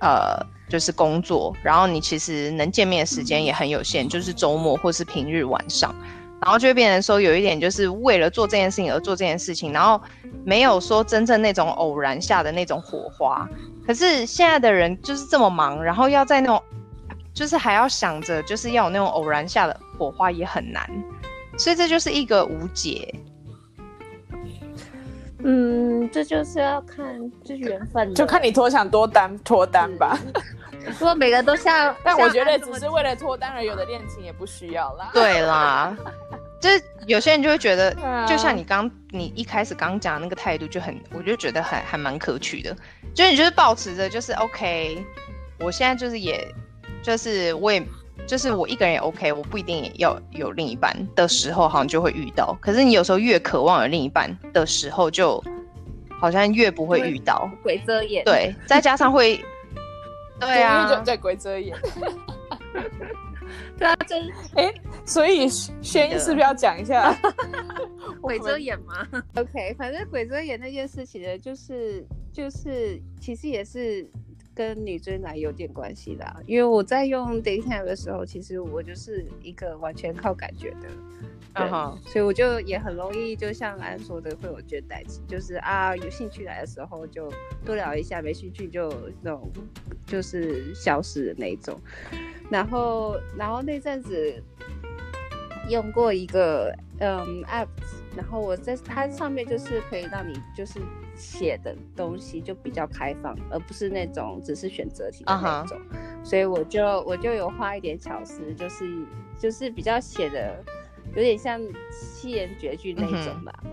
[0.00, 0.38] 呃，
[0.68, 5.94] 就是工作，然后你其实能见面的时间也很有限，就是周末或是平日晚上，
[6.44, 10.00] 然后就会变成说有一点就是为了做这件事情而做这件事情，然后
[10.44, 13.48] 没有说真正那种偶然下的那种火花。
[13.86, 16.60] 可是现在的人就是这么忙，然后要在那种，
[17.32, 20.84] 就是还要想着就是要有那种偶然下的火花也很难，
[21.56, 23.14] 所以这就是一个无解。
[25.44, 30.18] 嗯，这就是要看就是缘分，就看你脱想多单脱单吧。
[30.86, 35.10] 如果每个都像， 但我觉得只是为了脱单而有的恋情也不需要啦。
[35.12, 35.96] 对啦，
[36.60, 37.94] 就是有些人就会觉得，
[38.26, 42.74] 就像你刚你一开始刚讲的那个态度就很，我就觉得还还蛮可取的。
[43.14, 45.04] 就是你就是保持着就是 OK，
[45.60, 46.46] 我现在就是也，
[47.02, 47.82] 就是我也。
[48.24, 52.56] 就是我一个人也 OK，我不一定也要有另一半的时候，好像就会遇到。
[52.60, 55.42] 可是你有时候越渴望有另一半的时候，就
[56.20, 57.50] 好像越不会遇到。
[57.64, 58.22] 鬼遮眼。
[58.24, 59.44] 对，再加上会，
[60.46, 61.76] 对啊，对鬼遮眼。
[63.78, 64.22] 对啊，真
[64.54, 64.74] 哎、欸，
[65.04, 67.14] 所以轩逸是不是要讲一下
[68.20, 69.06] 鬼遮眼吗？
[69.36, 74.08] OK，反正鬼遮眼那件事情呢，就是就是其实也是。
[74.54, 80.88] 跟女追男有点关系啦，因为我在用 dating app 的时候，其实我就是一个完全靠感觉的，
[81.54, 81.96] 对，uh huh.
[82.08, 87.32] 所以我就也很容易，就像安说的，会有倦怠期，就是啊，有兴趣来的时候就
[87.64, 89.50] 多聊一下，没兴趣就那种
[90.06, 91.78] 就是消失的那一种。
[92.50, 94.42] 然后，然后那阵子
[95.68, 97.68] 用过一个嗯 app，
[98.16, 100.80] 然后我在它上面就是可以让你就是。
[101.14, 106.24] 写的东西就比较开放，而不是那种只是选择题的那种，uh huh.
[106.24, 108.86] 所以我就我就有花一点巧思，就是
[109.38, 110.64] 就是比较写的
[111.14, 111.60] 有点像
[111.90, 113.68] 七言绝句那种吧，uh.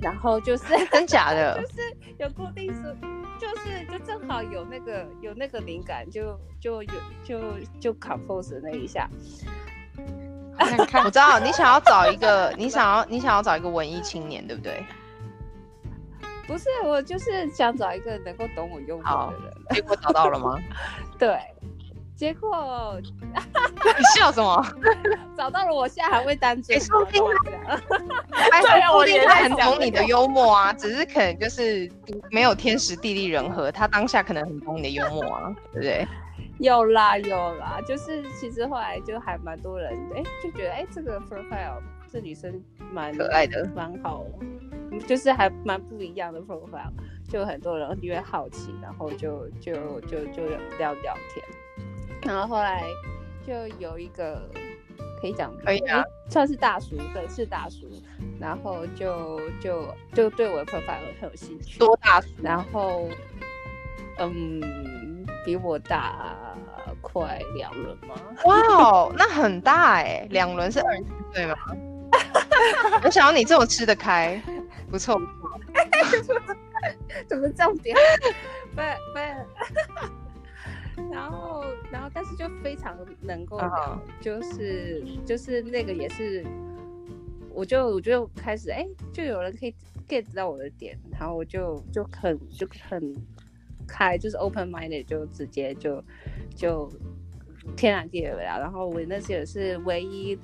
[0.00, 2.82] 然后就是 真假的， 就是有固定数，
[3.38, 6.92] 就是就正好有那个有那个灵感，就就有
[7.24, 7.40] 就
[7.80, 9.08] 就 compose 那一下，
[11.04, 14.84] 我知道你想要找一个你想要你想要找一个文艺青年，对不对？
[16.46, 19.54] 不是，我就是想找一个能够懂我幽默的人。
[19.70, 20.56] 结果找到了吗？
[21.18, 21.36] 对，
[22.16, 23.12] 结果你
[24.16, 24.66] 笑什么？
[25.36, 26.78] 找到了，我现在还会单追。
[26.78, 27.22] 说不定
[27.62, 27.76] 他，
[28.88, 31.90] 说不定他很懂你的幽默啊，只是可能就是
[32.30, 36.08] 没有天时地利人和，他当下可能很懂你的幽默啊，对不对？
[36.58, 44.24] 有啦有啦，就是其实后来就还蛮多人哎、欸，就觉得哎、欸，这个 profile 这女生蛮可爱的，蛮好。
[45.06, 46.90] 就是还蛮不一样的 profile，
[47.28, 50.46] 就很多人因为好奇，然后就就就就
[50.78, 51.44] 聊聊天，
[52.26, 52.82] 然后后来
[53.46, 54.48] 就有一个
[55.20, 57.86] 可以讲，可以啊，算是大叔，对，是大叔，
[58.40, 62.28] 然后就就就对我的 profile 很有兴趣，多大叔？
[62.42, 63.08] 然后
[64.18, 66.54] 嗯，比我大
[67.00, 68.14] 快两轮吗？
[68.44, 71.54] 哇哦，那很大哎，两轮是二十岁吗？
[73.04, 74.40] 我想要你这么吃得开。
[74.88, 75.50] 不错不错，
[77.26, 77.96] 怎么这样点？
[78.72, 79.95] 不不，
[81.10, 83.98] 然后然后但是就非常能够聊，uh huh.
[84.20, 86.44] 就是就是那个也是，
[87.52, 89.74] 我就我就开始哎，就有人可以
[90.08, 93.14] get 到我的点，然后我就就很就很
[93.86, 96.02] 开，就是 open minded，就直接就
[96.54, 96.90] 就
[97.76, 100.36] 天南地北聊，然后我那次也是唯一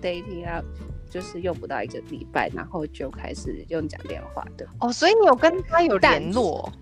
[0.00, 0.64] dating app。
[1.12, 6.72] 就是用不到一个礼拜，然后就开始用讲电话的哦，所以你有跟他有联络？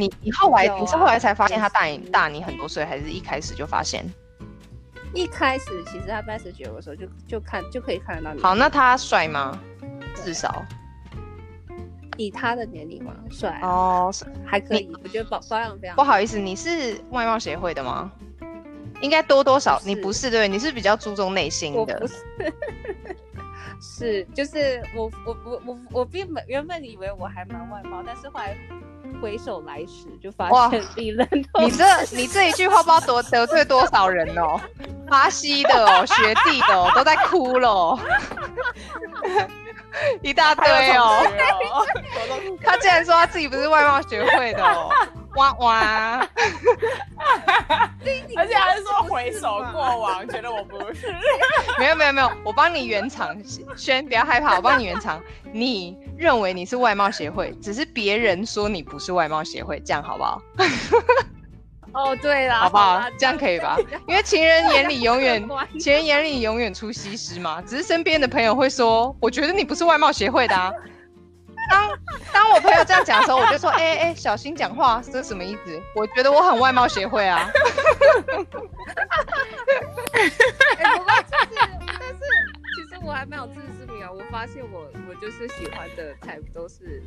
[0.00, 4.04] 是你你后来、啊、你是后来才发现他大你大你很多岁，还是一开始就发现？
[5.12, 8.40] 一开始其实他 message 我的时候就就看就可以看得到你。
[8.40, 9.58] 好，那他帅吗？
[10.14, 10.64] 至少
[12.16, 14.12] 以他的年龄嘛，帅哦，
[14.44, 14.90] 还可以。
[15.02, 15.96] 我觉得保保养非常。
[15.96, 18.10] 不好意思，你是外貌协会的吗？
[19.00, 22.06] 应该多多少是你不是对，你是比较注重内心的。
[23.80, 28.54] 是，就是我我我我我并没原本以为我还蛮外貌，但是后来
[29.20, 34.60] 回首来时就发现你人都你这你这一句话不知道多得罪多少人哦，
[35.08, 37.98] 巴西的哦，学弟的哦，都在哭了，
[40.22, 41.24] 一大堆哦。
[42.64, 44.90] 他竟然说他自己不是外貌协会的哦。
[45.36, 46.28] 哇哇！
[48.36, 51.14] 而且还是说回首过往，觉得我不是。
[51.78, 53.36] 没有没有没有，我帮你圆场，
[53.76, 55.22] 轩不要害怕，我帮你圆场。
[55.52, 60.42] 你认为你是外貌协会，只是别人说你不是外貌协会，这样好不好？
[61.92, 63.02] 哦，对啦，好不好？
[63.18, 63.76] 这样可以吧？
[64.06, 65.46] 因为情人眼里永远，
[65.78, 67.60] 情人眼里永远出西施嘛。
[67.62, 70.72] 只是身边的朋友会说，我觉得你不是外貌协会的啊。
[71.70, 71.88] 当
[72.32, 77.48] 当我朋友这样讲的时候，我就说：“哎、欸、哎、欸，小心讲话，这是什么意思？”我觉得我很外貌协会啊。
[77.48, 78.44] 欸、 不
[81.04, 82.18] 过就是，但是
[82.74, 84.10] 其实我还蛮有自知之明啊。
[84.10, 87.02] 我发现我我就是喜欢的 type 都是，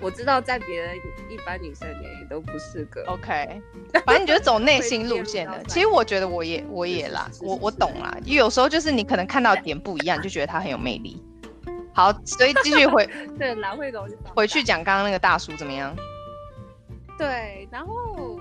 [0.00, 0.96] 我知道在别人
[1.28, 3.60] 一般女生眼里都不是个 OK。
[4.06, 5.62] 反正你就是走内心路线的。
[5.64, 8.16] 其实我觉得我也我也啦，我我懂啦。
[8.24, 11.22] 因为有时候就是你可能看到点不一样，你就觉得他很有魅力。
[11.92, 13.04] 好，所以继续回
[13.38, 14.08] 对，蓝慧总？
[14.34, 15.96] 回去讲刚刚那个大叔怎么样？
[17.18, 18.37] 对，然后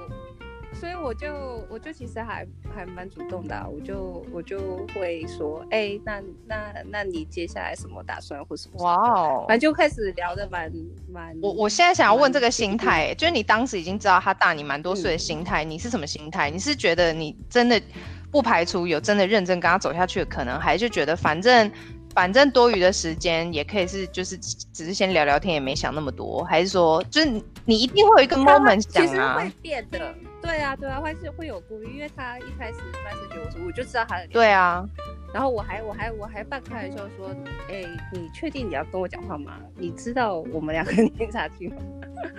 [0.79, 8.83] 所以我就我就其实还还蛮主动的、啊，我就我就会说，哎、欸，那那那你接下来什么打算或什么？
[8.83, 10.71] 哇哦，反正就开始聊得蛮
[11.11, 11.35] 蛮。
[11.41, 16.49] 我我现在想要问这个心态，就是你当时已经知道他大你蛮多岁的心态，嗯、你是什么心态？
[16.51, 17.81] 你是觉得你真的
[18.29, 21.71] 不排除有真的认真跟他走下去的可能，还是就觉得反正？
[22.17, 26.43] 反正多余的时间也可以是，就是只是先聊聊天，也没想那么多。
[26.45, 27.29] 还是说，就是
[27.63, 29.05] 你一定会有一个 moment 想啊？
[29.05, 34.25] 其实会变的，对啊，对啊，会是会有顾虑，因为他一开始开始觉得我说，我就知道他的。
[34.29, 34.83] 对啊。
[35.31, 37.29] 然后我还我还我还半开玩笑说，
[37.69, 39.59] 哎、欸，你确定你要跟我讲话吗？
[39.75, 41.75] 你知道我们两个年差距吗？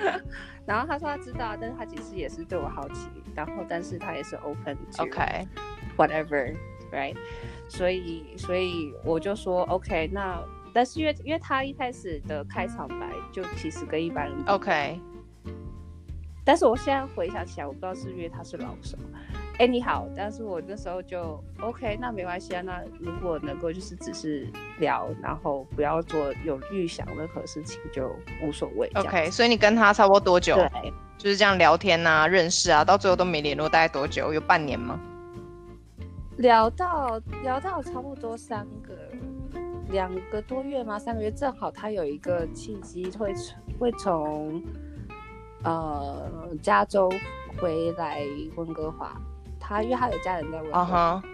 [0.67, 5.07] 然后他说他知道，但是他其实也是对我好奇，然后但是他也是 open to
[6.91, 7.17] OK，whatever，right？
[7.69, 15.01] 所以，所以我就说 OK，那但是因为因为他一开始的开场白就其实跟一般人 OK，
[16.45, 18.97] 但是我现在回想起来，我不知道是因为他是老手。
[19.59, 22.63] 哎，你好，但是我那时候就 OK，那没关系啊。
[22.63, 24.47] 那如果能够就是只是
[24.79, 28.09] 聊，然后不要做有预想任何事情，就
[28.41, 28.89] 无所谓。
[28.95, 30.55] OK，所以你跟他差不多多久？
[30.55, 34.33] 对，就是这样聊天啊，认识啊，到最后都没联络，大概多久？
[34.33, 35.01] 有半年吗？
[36.39, 38.97] 聊到聊到差不多三个
[39.91, 40.99] 两个多月吗？
[40.99, 43.35] 三个月，正好他有一个契机会
[43.79, 44.63] 会从
[45.65, 46.31] 呃
[46.63, 47.11] 加州
[47.61, 48.23] 回来
[48.57, 49.21] 温哥华，
[49.59, 51.25] 他因为他有家人在温哥华，uh huh.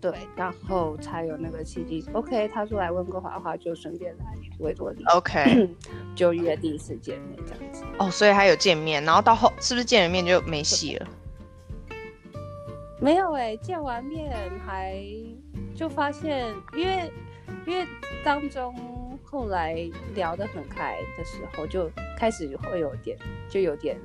[0.00, 2.04] 对，然后才有那个契机。
[2.12, 4.24] OK，他说来温哥华的话，就顺便来
[4.58, 5.04] 维多利。
[5.14, 5.68] OK，
[6.16, 7.84] 就约第一次见面这样子。
[7.98, 11.06] 哦，所以还有见面，然后到后是不是见了面就没戏了？
[12.98, 14.32] 没有哎、欸，见完面
[14.66, 15.02] 还
[15.74, 17.12] 就发现，因为
[17.66, 17.86] 因为
[18.24, 19.76] 当中后来
[20.14, 23.18] 聊得很开的时候，就开始会有点
[23.50, 23.98] 就有点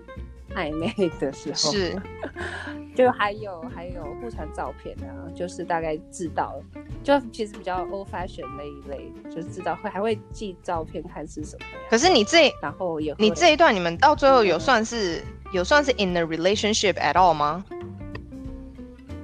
[0.56, 2.02] 暧昧的时候，是，
[2.94, 6.62] 就还有还有互传照片啊，就是大概知道，
[7.02, 11.80] 就其实比较 old fashion 那一类，就知道会还会寄照片看是什么样。
[11.90, 17.64] 可是你这然后有你这一段，你们到最后有算是、嗯、有算是 in a relationship at all 吗？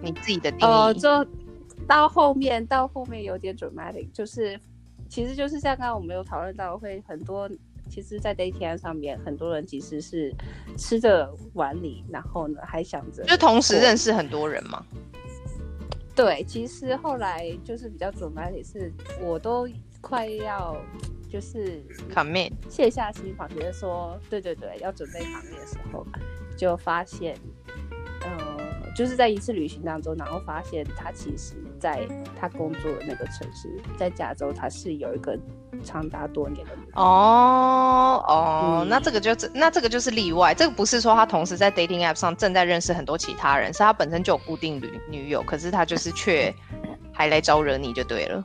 [0.07, 1.09] 你自己的定义哦，就
[1.85, 4.59] 到后面，到后面有点 dramatic，就是，
[5.09, 7.49] 其实就是像刚刚我们有讨论到，会很多，
[7.89, 10.33] 其实，在 dating 上面，很多人其实是
[10.77, 14.85] 吃着碗里，然后呢，还想着，就同时认识很多人嘛。
[16.15, 18.91] 对，其实后来就是比较 dramatic，是
[19.21, 19.67] 我都
[20.01, 20.75] 快要
[21.29, 26.05] 就是 commit 卸下心防，觉得说，对对对，要准备 commit 的时候，
[26.55, 27.37] 就发现，
[28.25, 28.56] 嗯、呃。
[28.97, 32.01] 就是在一次旅行当中，然后发现他其实在
[32.35, 35.37] 他工作的那个城市，在加州，他是有一个
[35.83, 36.91] 长达多年的女友。
[36.95, 46.51] 哦哦，嗯、那这个就那这个就是例外，这个不是说他同时在 dating app 上正在认识很多其他人，是他本身就有固定女女友，可是他就是却
[47.13, 48.43] 还来招惹你就对了。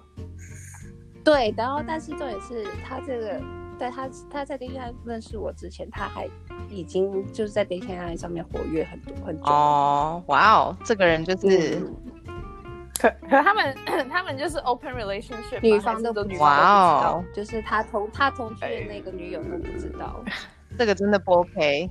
[1.25, 3.41] 对，然后但是重点是他这个。
[3.83, 6.29] 在他他在 dating app 认识我之前，他还
[6.69, 11.81] 已经就是在 dating app 上面活跃很多很久哦，哇哦，这个人就是，
[12.29, 13.77] 嗯、可可他们
[14.09, 20.23] 他们就是 open relationship，女方都女方都不知道，哦，就是他同他同居的那个女友都不知道，
[20.79, 21.91] 这个真的不 OK。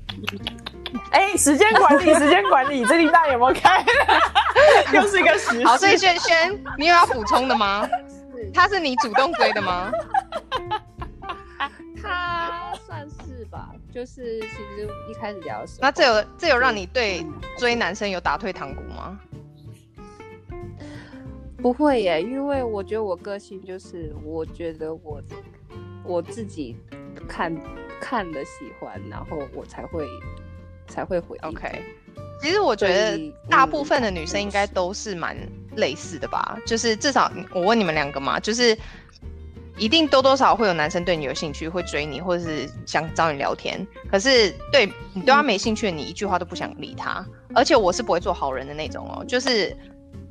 [1.12, 3.84] 哎、欸，时间管理，时间管理，这里大有没有开？
[4.96, 7.86] 又是一个时好，所以轩轩，你有要补充的吗？
[8.54, 9.92] 他是你主动追的吗？
[13.94, 17.26] 就是其实一开始聊的时候，那这有这有让你对
[17.58, 19.20] 追男生有打退堂鼓吗？
[21.58, 25.22] 不会耶，因为我觉得我个性就是，我觉得我
[26.04, 26.76] 我自己
[27.28, 27.56] 看
[28.00, 30.08] 看了喜欢，然后我才会
[30.88, 31.38] 才会回。
[31.40, 31.84] OK，
[32.42, 35.38] 其实我觉得大部分的女生应该都是蛮
[35.76, 38.76] 类似的吧，嗯、就是至少我问你们两个嘛，就是。
[39.82, 43.86] 一定多多少少会有男生对你有兴趣，会追你，或者是想找你聊天。
[44.12, 47.26] 可是对你对他没兴趣，你一句话都不想理他。
[47.56, 49.76] 而且我是不会做好人的那种哦，就是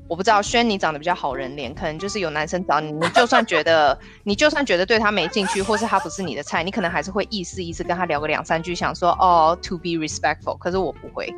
[0.06, 10.56] 我不知道，轩你长得比较好人脸，可能就是有男生找你，你就算觉得你就算觉得对他没兴趣，或是他不是你的菜，你可能还是会意思意思跟他聊个两三句，想说哦，to be respectful。
[10.58, 11.28] 可是我不会，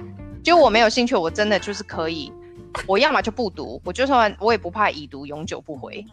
[0.44, 2.30] 就我没有兴趣，我真的就是可以，
[2.86, 6.04] 我要么就不读，我就算我也不怕已读，永久不回。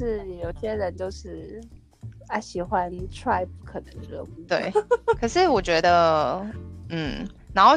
[0.00, 1.60] 是有些人就是
[2.28, 4.28] 啊喜欢 try 不可能任务。
[4.48, 4.72] 对，
[5.20, 6.44] 可是我觉得，
[6.88, 7.28] 嗯。
[7.52, 7.74] 然后，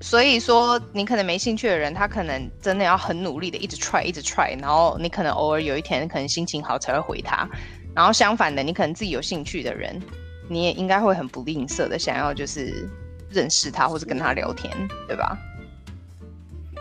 [0.00, 4.58] 所以说你可能没兴趣的人，他可能真的要很努力的一直 try，一直 try。
[4.58, 7.46] 然后你可能偶尔有一天可能心情好才会回他。
[7.94, 10.00] 然后相反的，你可能自己有兴趣的人，
[10.48, 12.88] 你也应该会很不吝啬的想要就是
[13.28, 14.72] 认识他或者跟他聊天，
[15.06, 15.36] 对吧？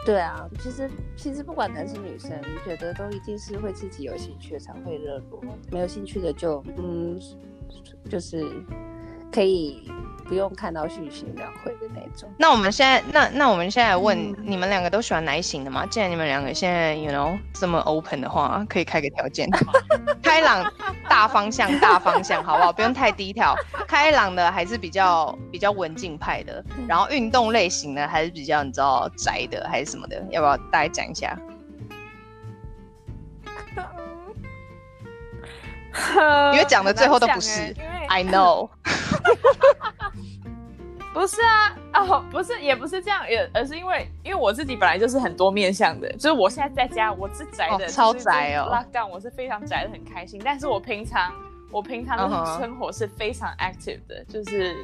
[0.10, 2.32] 对啊，其实其实不管男生女生，
[2.66, 5.39] 觉得都一定是会自己有兴趣才会热络，
[5.72, 7.20] 没有兴趣的就嗯，
[8.10, 8.43] 就是
[9.32, 9.92] 可以。
[10.30, 12.32] 不用看到讯息秒回的那种。
[12.38, 15.88] 那我们现在，那那我们现在问、嗯、你们两个都喜欢哪一型的吗？
[15.88, 19.50] 既然你们两个现在，you know，这么 open 的话，可以开个条件，
[20.22, 20.72] 开朗
[21.10, 22.72] 大方向，大方向，好不好？
[22.72, 23.56] 不用太低调，
[23.88, 30.24] 开朗的还是比较比较文静派的，然后运动类型的还是比较你知道宅的还是什么的？
[30.30, 31.36] 要不要大概讲一下？
[36.54, 38.70] 因为讲的最后都不是、欸、 I know。
[41.12, 50.40] 不是啊，哦，不是，也不是这样，也而是因为，因为我自己本来就是很多面向的，就是我现在在家，我是宅的，哦、超宅哦，lockdown，我是非常宅的，很开心。
[50.46, 51.34] 但是我平常，
[51.72, 54.32] 我平常的生活是非常 active 的，uh.
[54.32, 54.78] 就是，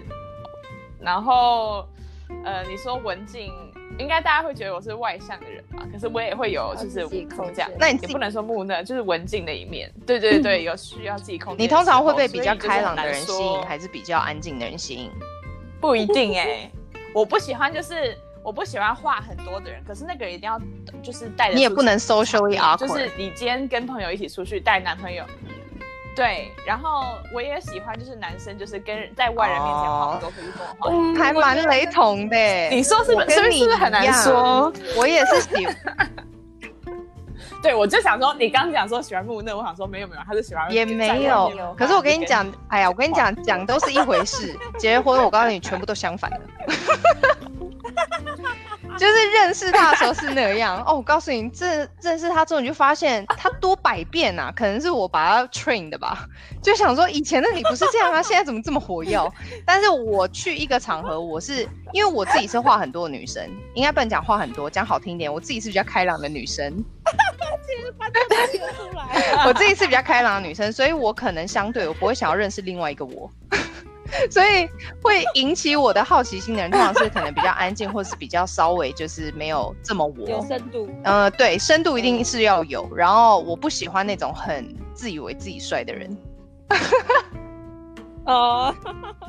[1.00, 1.88] 然后，
[2.44, 3.54] 呃，你说文静，
[3.98, 5.86] 应该大家会觉得我是外向的人嘛？
[5.92, 9.92] 可是我也会有，就是空这样，那你也不能说木讷，就是文静的一面。
[10.06, 11.64] 对对对， 有需要自己空间。
[11.64, 15.10] 你通常会被比较开朗的人吸引，还是比较安静的人吸引？
[15.80, 16.72] 不一定哎、欸，
[17.14, 19.82] 我不喜欢，就是我不喜欢话很多的人。
[19.88, 20.60] 可是那个人一定要
[21.02, 25.24] 就是带着，你也不能 socially awkward，就是你今天跟朋友一起出去带男朋友，
[26.16, 26.52] 对。
[26.66, 32.38] 然后我也喜欢，就是男生就是跟在外人面前话很多，可以跟我话、嗯，还蛮雷同的。
[32.70, 33.52] 你说是不是？
[33.52, 34.72] 是不是很难说？
[34.98, 35.76] 我也是喜欢。
[37.62, 41.52] 对，我就想说，你刚刚讲说喜欢木讷，我想说没有没有，他是喜欢也没有。
[41.76, 44.56] 可是我跟你讲，哎呀，我跟你讲，讲都是一回事。
[44.78, 46.40] 结婚，我告诉你，全部都相反的。
[48.98, 56.28] 就是认识他的时候是那样哦，我告诉你，这认识他之后，你就发现他多百变啊，可能是我把他 train 的吧。
[56.62, 59.20] 就想说，以前的你不是这样啊，现在怎么这么活跃？
[59.66, 63.44] 但是我去一个场合，我是因为我自己是话很多的女生，
[63.74, 66.84] 应该不能讲话很多，讲好听点，我自己是比较开朗的女生。
[69.46, 73.30] 我自己是比较开朗的女生，所以我可能相对我不会想要认识另外一个我。
[74.30, 74.70] 所以
[75.02, 80.90] 会引起我的好奇心的人，通常是可能比较安静，或是比较稍微就是没有这么我有深度。
[81.04, 82.88] 呃，对，深度一定是要有。
[82.96, 86.18] 然后我不喜欢那种很自以为自己帅的人。
[88.26, 88.74] 哦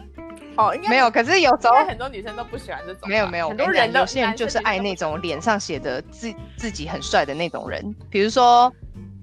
[0.56, 1.10] 哦，没有。
[1.10, 3.08] 可是有时候很多女生都不喜欢这种。
[3.08, 8.72] 没有没有，很多人有些人就是爱那种脸上写的自自己很帅的那种人，比如说。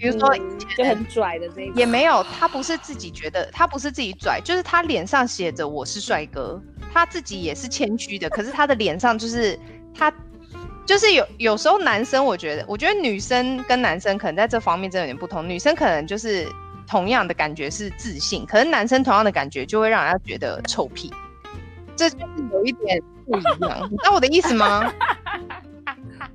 [0.03, 0.29] 比如说，
[0.75, 6.61] 就很拽的这个也没有，他不是自己觉得，他不是自己拽，就是他脸上写着我是帅哥，
[6.93, 9.57] 他自己也是谦虚的，可是他的脸上就是
[9.97, 10.13] 他，
[10.85, 16.45] 就是有有时候男生，我觉得，我觉得女生跟男生可能在这方面真的有点不同，女生可能就是
[16.85, 21.13] 同样的感觉是自信，可是男生同样的感觉就会让人家觉得臭屁，
[21.95, 24.93] 这就是有一点不一样，你知道我的意思吗？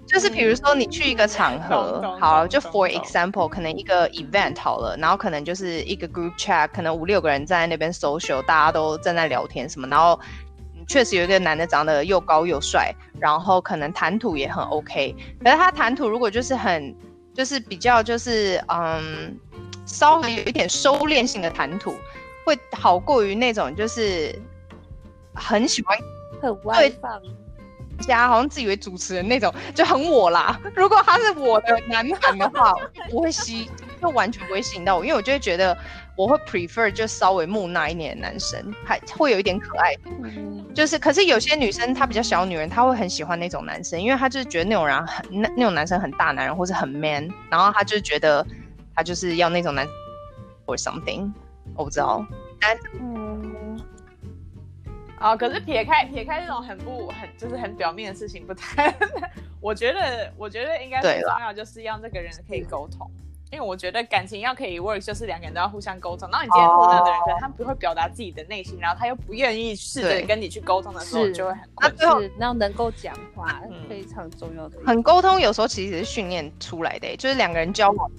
[0.09, 10.19] 就是比如说你去一个场合，嗯、好，就 for example，可能一个 event 好了，然后可能就是一个 group chat，可能五六个人站在那边 social，大家都正在聊天什么，然后
[10.89, 12.91] 确实有一个男的长得又高又帅，
[13.21, 16.97] 然后可能谈吐也很 OK，可是他谈吐如果就是很，
[17.35, 19.39] 就是比较就是嗯，
[19.85, 21.95] 稍微有一点收敛性的谈吐，
[22.47, 24.35] 会好过于那种就是
[25.35, 25.99] 很喜欢
[26.41, 27.21] 很外放。
[28.07, 30.59] 家好像自以为主持人那种就很我啦。
[30.75, 32.73] 如果他是我的男团的话，
[33.11, 33.69] 不会吸，
[34.01, 35.77] 就完全不会吸引到我，因为我就会觉得
[36.17, 39.95] 我会 prefer 就稍微木讷一点的男生，还会有一点可爱。
[40.75, 48.47] 就是，可是有些女生她比较小女人，她会很喜欢那种男生，因为她就是觉得那种人很那那种男生很大男人或是很 man，然后她就觉得
[48.95, 49.87] 她就是要那种男
[50.67, 51.33] or something，
[51.75, 52.25] 我不知道，
[52.61, 53.68] 但嗯。
[55.19, 58.95] 啊、哦，可是撇开撇开这种很不很就是很表面的事情不谈，
[59.61, 63.11] 我觉得我觉得应该最重要就是让这个人可以沟通，
[63.51, 66.29] 因为我觉得感情要可以 work，就是两个人都要互相沟通。
[66.31, 72.21] 然后你今天碰到的人，可能他不会表达自己的内心，然后他又不愿意试着跟你去沟通的时候，就会很困难。
[72.21, 74.79] 是，然后能够讲话非常重要的。
[74.85, 78.11] 很沟通有时候其实是训练出来的，就是两个人交往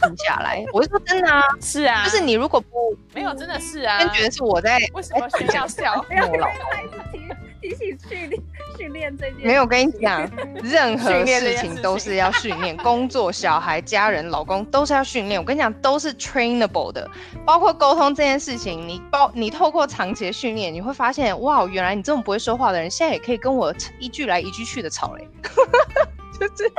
[0.00, 0.64] 静下来。
[0.72, 6.02] 我是说真的啊， 是啊，就是你如果不没有，真的是啊，真觉得是我在为什么需要笑？
[7.62, 8.42] 提醒训练
[8.76, 10.30] 训练这件没有，跟你讲，
[10.62, 15.40] 任何事情都是要训练，工作、小孩、家人、老公都是要训练。
[15.40, 17.10] 我跟你讲，都是 trainable 的，
[17.44, 25.28] 包括沟通这件事情，你包你透过长期的训练，你会发现，哇，原来你这么不会说话的人，现在也可以跟我一句来一句去的吵嘞。
[26.38, 26.72] 就是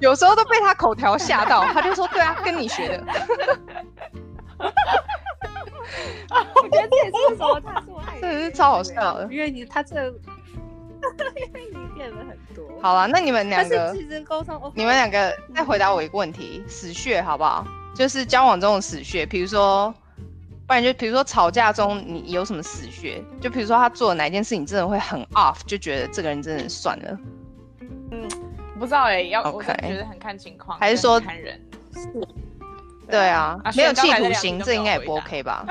[0.00, 3.04] 有时候都被他口条吓到，他就说，对啊，跟你学的。
[6.62, 7.60] 我觉得这也是什么？
[7.60, 12.66] 他做爱，真的是超好笑的，因为你他这，因为你变了很多。
[12.82, 13.94] 好了，那你们两个，
[14.24, 17.66] 沟通，你们两个再回答我一个问题：死穴好不好？
[17.94, 19.94] 就是交往中的死穴，比如说，
[20.66, 23.22] 不然就比如说吵架中你有什么死穴？
[23.40, 27.18] 就比如说他做的哪件事情真的会很 off，就觉得这个人真的算了。
[28.10, 28.28] 嗯，
[28.78, 31.60] 不知道哎，要我觉得很看情况，还是说看人？
[31.94, 32.10] 是。
[33.10, 35.66] 对啊，没有企图心，这应该也不 OK 吧？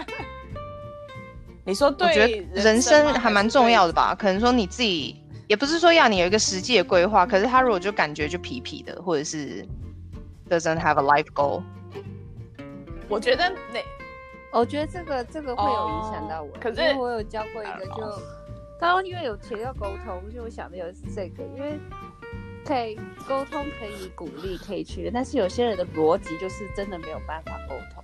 [1.65, 4.13] 你说对，我觉得人生还蛮重要的吧？
[4.13, 9.65] 可能说你自己，也不是说要你有一个实际的规划，可是他如果就感觉就皮皮的，或者是
[10.49, 11.63] doesn't have a life goal，
[13.09, 13.79] 我觉得那，
[14.59, 16.49] 我觉得这个这个会有影响到我。
[16.61, 18.01] 可是我有教过一个，就
[18.79, 21.79] 刚刚因为有提到沟通，所以我想的有是这个，因为。
[22.65, 22.95] 可以
[23.27, 28.03] 沟通，可以鼓励，可以去，但是有些人的逻辑就是真的没有办法沟通，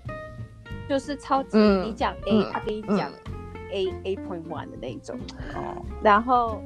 [0.87, 3.11] 就是超级你讲 A，、嗯、他跟你讲
[3.71, 5.19] A、嗯、A point one 的那种，
[5.55, 6.61] 哦，然后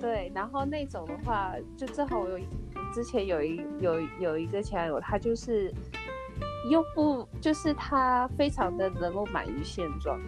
[0.00, 2.38] 对，然后那种的话，就正好我有
[2.94, 5.70] 之前有一有有一个前男友，他就是
[6.70, 10.18] 又不就是他非常的能够满于现状，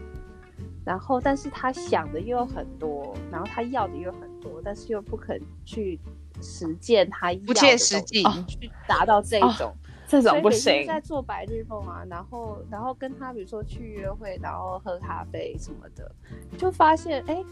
[0.85, 5.99] 然后但是他想的又有很多，然后他要的又很多，但是又不肯去。
[6.43, 9.74] 实践他不切实际去达到这种，哦、
[10.09, 10.87] 这种不行。
[10.87, 16.11] 在做白日梦啊，然后然后跟他比如说去约会，然后喝咖啡什么的，
[16.57, 17.43] 就发现哎，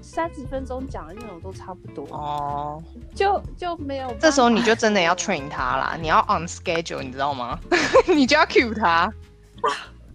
[0.00, 2.82] 三十分钟讲的内容都差不多哦，
[3.14, 4.14] 就就没有。
[4.20, 7.58] 这时候你就真的要 train 他啦，你要 on schedule，你知道吗？
[8.14, 9.12] 你就要 cue 他。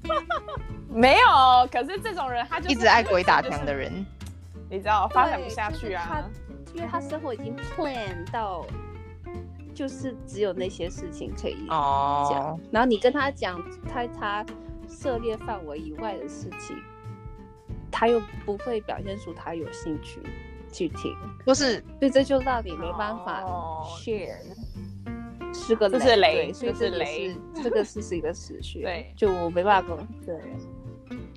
[0.89, 4.05] 没有，可是这种人他就一直爱鬼打墙的人，
[4.69, 6.29] 你知道发展不下去啊。
[6.74, 8.65] 因为他生活已经 plan 到，
[9.74, 12.59] 就是只有那些事情可以讲，oh.
[12.72, 14.45] 然后你跟他讲他他
[14.88, 16.76] 涉猎范围以外的事情，
[17.91, 20.22] 他又不会表现出他有兴趣
[20.72, 21.15] 去听，
[21.45, 23.43] 不是，对，这就让你没办法
[23.86, 24.36] share，
[25.53, 30.36] 是个这是雷，这是雷，这个是是一个持续， 对，就我没办法跟，对。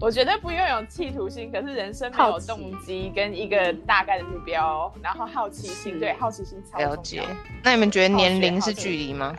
[0.00, 6.90] 我觉得不用有企图心，可是人生没有动机跟一个大概的目标，然后好奇心，对，好奇心超重要。
[6.90, 7.22] 了解。
[7.62, 9.34] 那你们觉得年龄是距离吗？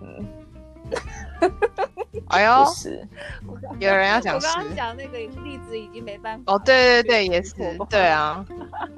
[0.00, 0.26] 嗯。
[2.28, 3.06] 哎呦，是。
[3.78, 4.34] 有人要讲。
[4.34, 6.52] 我刚刚讲那个例子已经没办法。
[6.52, 7.54] 哦，对对对，也是。
[7.88, 8.44] 对啊。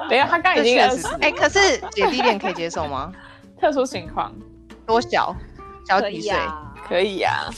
[0.09, 1.07] 没有，他刚已经二十。
[1.21, 1.59] 哎，可是
[1.91, 3.13] 姐弟恋可以接受吗？
[3.61, 4.33] 特殊情况。
[4.87, 5.35] 多小？
[5.89, 6.37] 小几岁？
[6.89, 7.49] 可以呀。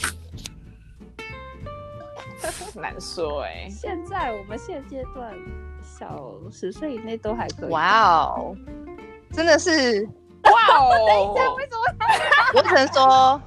[2.80, 5.32] 难说哎、欸，现在我们现阶段
[5.82, 7.70] 小十岁以内都还可以。
[7.70, 8.56] 哇哦，
[9.32, 10.06] 真的是
[10.44, 11.34] 哇哦！
[11.34, 11.84] 等一下，为什么？
[12.54, 13.40] 我只能说，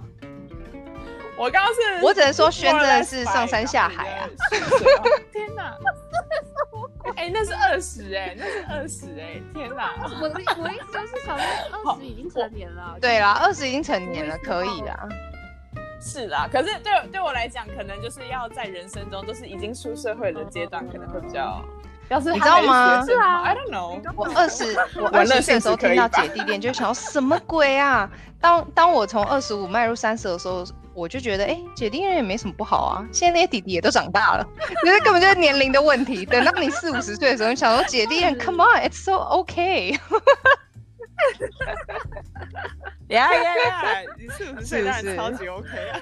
[1.38, 4.30] 我刚刚是，我只能说，轩真的是上山下海啊！
[5.32, 5.76] 天哪！
[7.16, 9.42] 哎、欸，那是二十哎，那是二十哎！
[9.54, 9.96] 天哪！
[10.22, 12.96] 我的我一直都是，想说二十已经成年了。
[13.02, 15.10] 对啦，二十已经成年了，可以啦。
[16.02, 21.64] 是啦，可是对对我来讲，可能就是要在人生中，就是已经出社会的阶段，可能会比较。
[22.10, 23.06] 要是你知道吗？
[23.06, 24.02] 是啊，I don't know。
[24.18, 28.10] 我二十，我二十岁的时候听到姐弟恋，就想要什么鬼啊？
[28.42, 33.06] 当当我从二十五迈入三十的时候，我就觉得，哎、欸，姐弟恋也没什么不好啊。
[33.14, 34.46] 现在那些弟弟也都长大了，
[34.84, 36.26] 觉 得根本就是年龄的问题。
[36.26, 39.98] 等到你四五十岁的时候，你想说姐弟恋， Come on，it's so okay。
[43.10, 44.02] 呀呀呀！
[44.18, 46.00] 你是不是超级 OK 啊？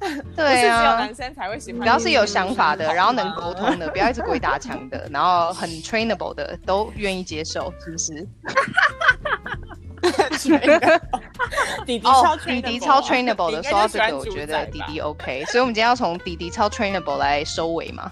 [0.34, 1.82] 对啊，只有男生才会喜欢。
[1.82, 8.26] 只要是有想法的，然后能沟通的，不要一直鬼打墙的， 然后很 trainable 的，都愿意接受，是不是？
[11.84, 18.10] 弟弟超弟弟超 trainable 的，说到这个，我觉得弟弟 OK，所以我们今天要从弟弟超 trainable 来收尾嘛。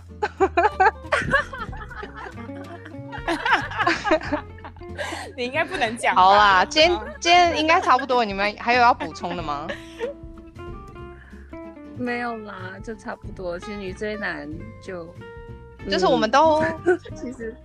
[5.37, 6.15] 你应该不能讲。
[6.15, 9.67] 好啦，今天今天应该差不多，你们还有要补充的吗？
[11.97, 13.59] 没有啦，就差不多。
[13.59, 14.49] 其实女追男
[14.83, 15.13] 就
[15.91, 16.63] 就是我们都
[17.15, 17.57] 其实。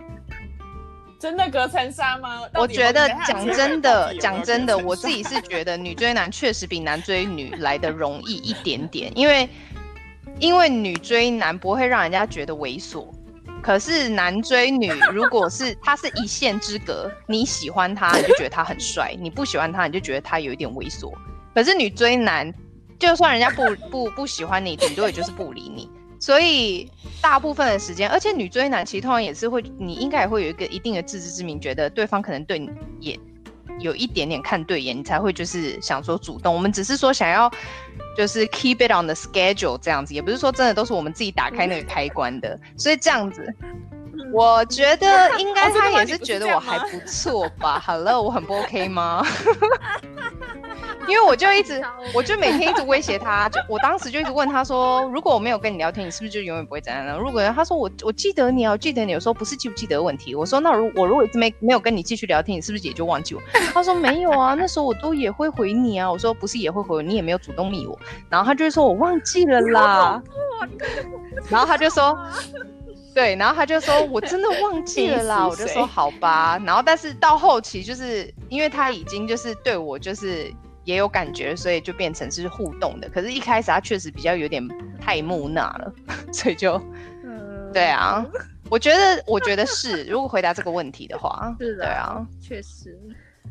[1.20, 2.42] 真的隔层纱吗？
[2.52, 9.48] 我觉得讲真的，讲真的，我自己是觉得女追男确实比男追女来的容易一点点，因为
[10.38, 13.06] 因为女追男不会让人家觉得猥琐，
[13.64, 21.10] 可是男追女， 如果是他是一线之隔，你喜欢他，你就觉得他很帅；你不喜欢他，你就觉得他有一点猥琐。
[21.54, 22.52] 可是女追男，
[22.98, 25.88] 就算人家不不不喜欢你，顶多也就是不理你。
[26.20, 26.90] 所以
[27.22, 33.18] 大部分的时间，而且女追男其实通常也是会，你应该也会有一个一定的自知之明，觉得对方可能对你也
[33.80, 36.54] 有一点点看对眼，你才会就是想说主动。
[36.54, 37.50] 我们只是说想要
[38.16, 42.58] 就是 keep it on the schedule 这样子，也不是说真的都是我们自己打开那个开关的。
[42.76, 43.54] 所以这样子，
[44.32, 47.82] 我觉得 应该他也是觉得我还不错吧。
[47.84, 49.24] Hello，我很不 OK 吗？
[51.06, 51.82] 因为我就一直，
[52.14, 57.14] 我就每天一直威胁他，就我当时就一直问他说，如果我没有跟你聊天，你是不是就永远不会怎样呢？
[57.18, 60.34] 如果他说我我记得你啊，我记得你，有时候不是记不记得的问题。
[60.34, 63.42] 我说那如我如果一直没没有跟你继续聊天，你是不是也就忘记我？
[63.74, 66.10] 他说没有啊，那时候我都也会回你啊。
[66.10, 67.98] 我说不是也会回你，也没有主动密我。
[68.30, 70.22] 然后他就说我忘记了啦。
[71.50, 72.18] 然后他就说，
[73.14, 75.46] 对，然后他就说我真的忘 记了啦。
[75.48, 76.60] 我就说好吧。
[76.66, 80.52] 然后但是到后期就是因为他已经就是对我就是。
[80.86, 83.08] 也有感觉，所以就变成是互动的。
[83.08, 84.62] 可是，一开始他确实比较有点
[85.00, 85.90] 太木讷了，
[86.30, 86.74] 所以就，
[87.24, 88.22] 嗯，对啊，
[88.68, 90.04] 我觉得，我觉得是。
[90.04, 93.00] 如果回答这个问题的话，是的，对啊，确实，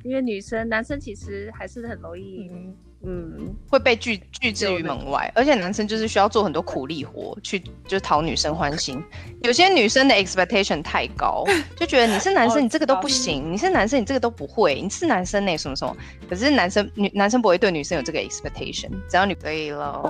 [0.04, 2.52] 因为女生、男生其实还是很容易。
[2.54, 2.76] 嗯
[3.06, 9.04] 嗯，会被拒拒之于门外，而且男生就是需要做很多苦力活去，就讨女生欢心。
[9.42, 11.44] 有些女生的 expectation 太高，
[11.76, 14.82] 就觉得你是男生，你这个都不行；你是男生，你这个都不会。
[14.82, 15.94] 你是男生那什么什么，
[16.30, 20.02] 可是男生女男生不会对女生有这个 expectation，只要你可以了。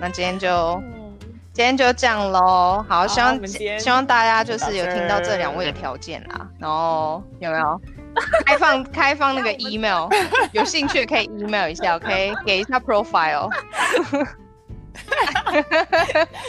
[0.00, 0.82] 那今天就
[1.52, 2.82] 今天就这样喽。
[2.88, 7.80] 好，希望希望大家就是有听到这两位的条件啦，然后有没有？
[8.44, 10.08] 开放开放那个 email，
[10.52, 13.50] 有兴趣可以 email 一下，OK，给一下 profile，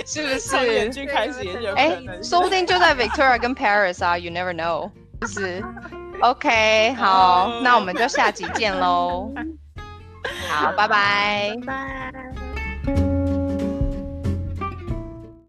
[0.06, 1.06] 是不是？
[1.06, 4.90] 开始哎、欸，说不定就在 Victoria 跟 Paris 啊，You never know，
[5.22, 5.64] 就是
[6.22, 9.32] ，OK，好，那我们就下集见喽，
[10.50, 12.47] 好，拜拜，拜。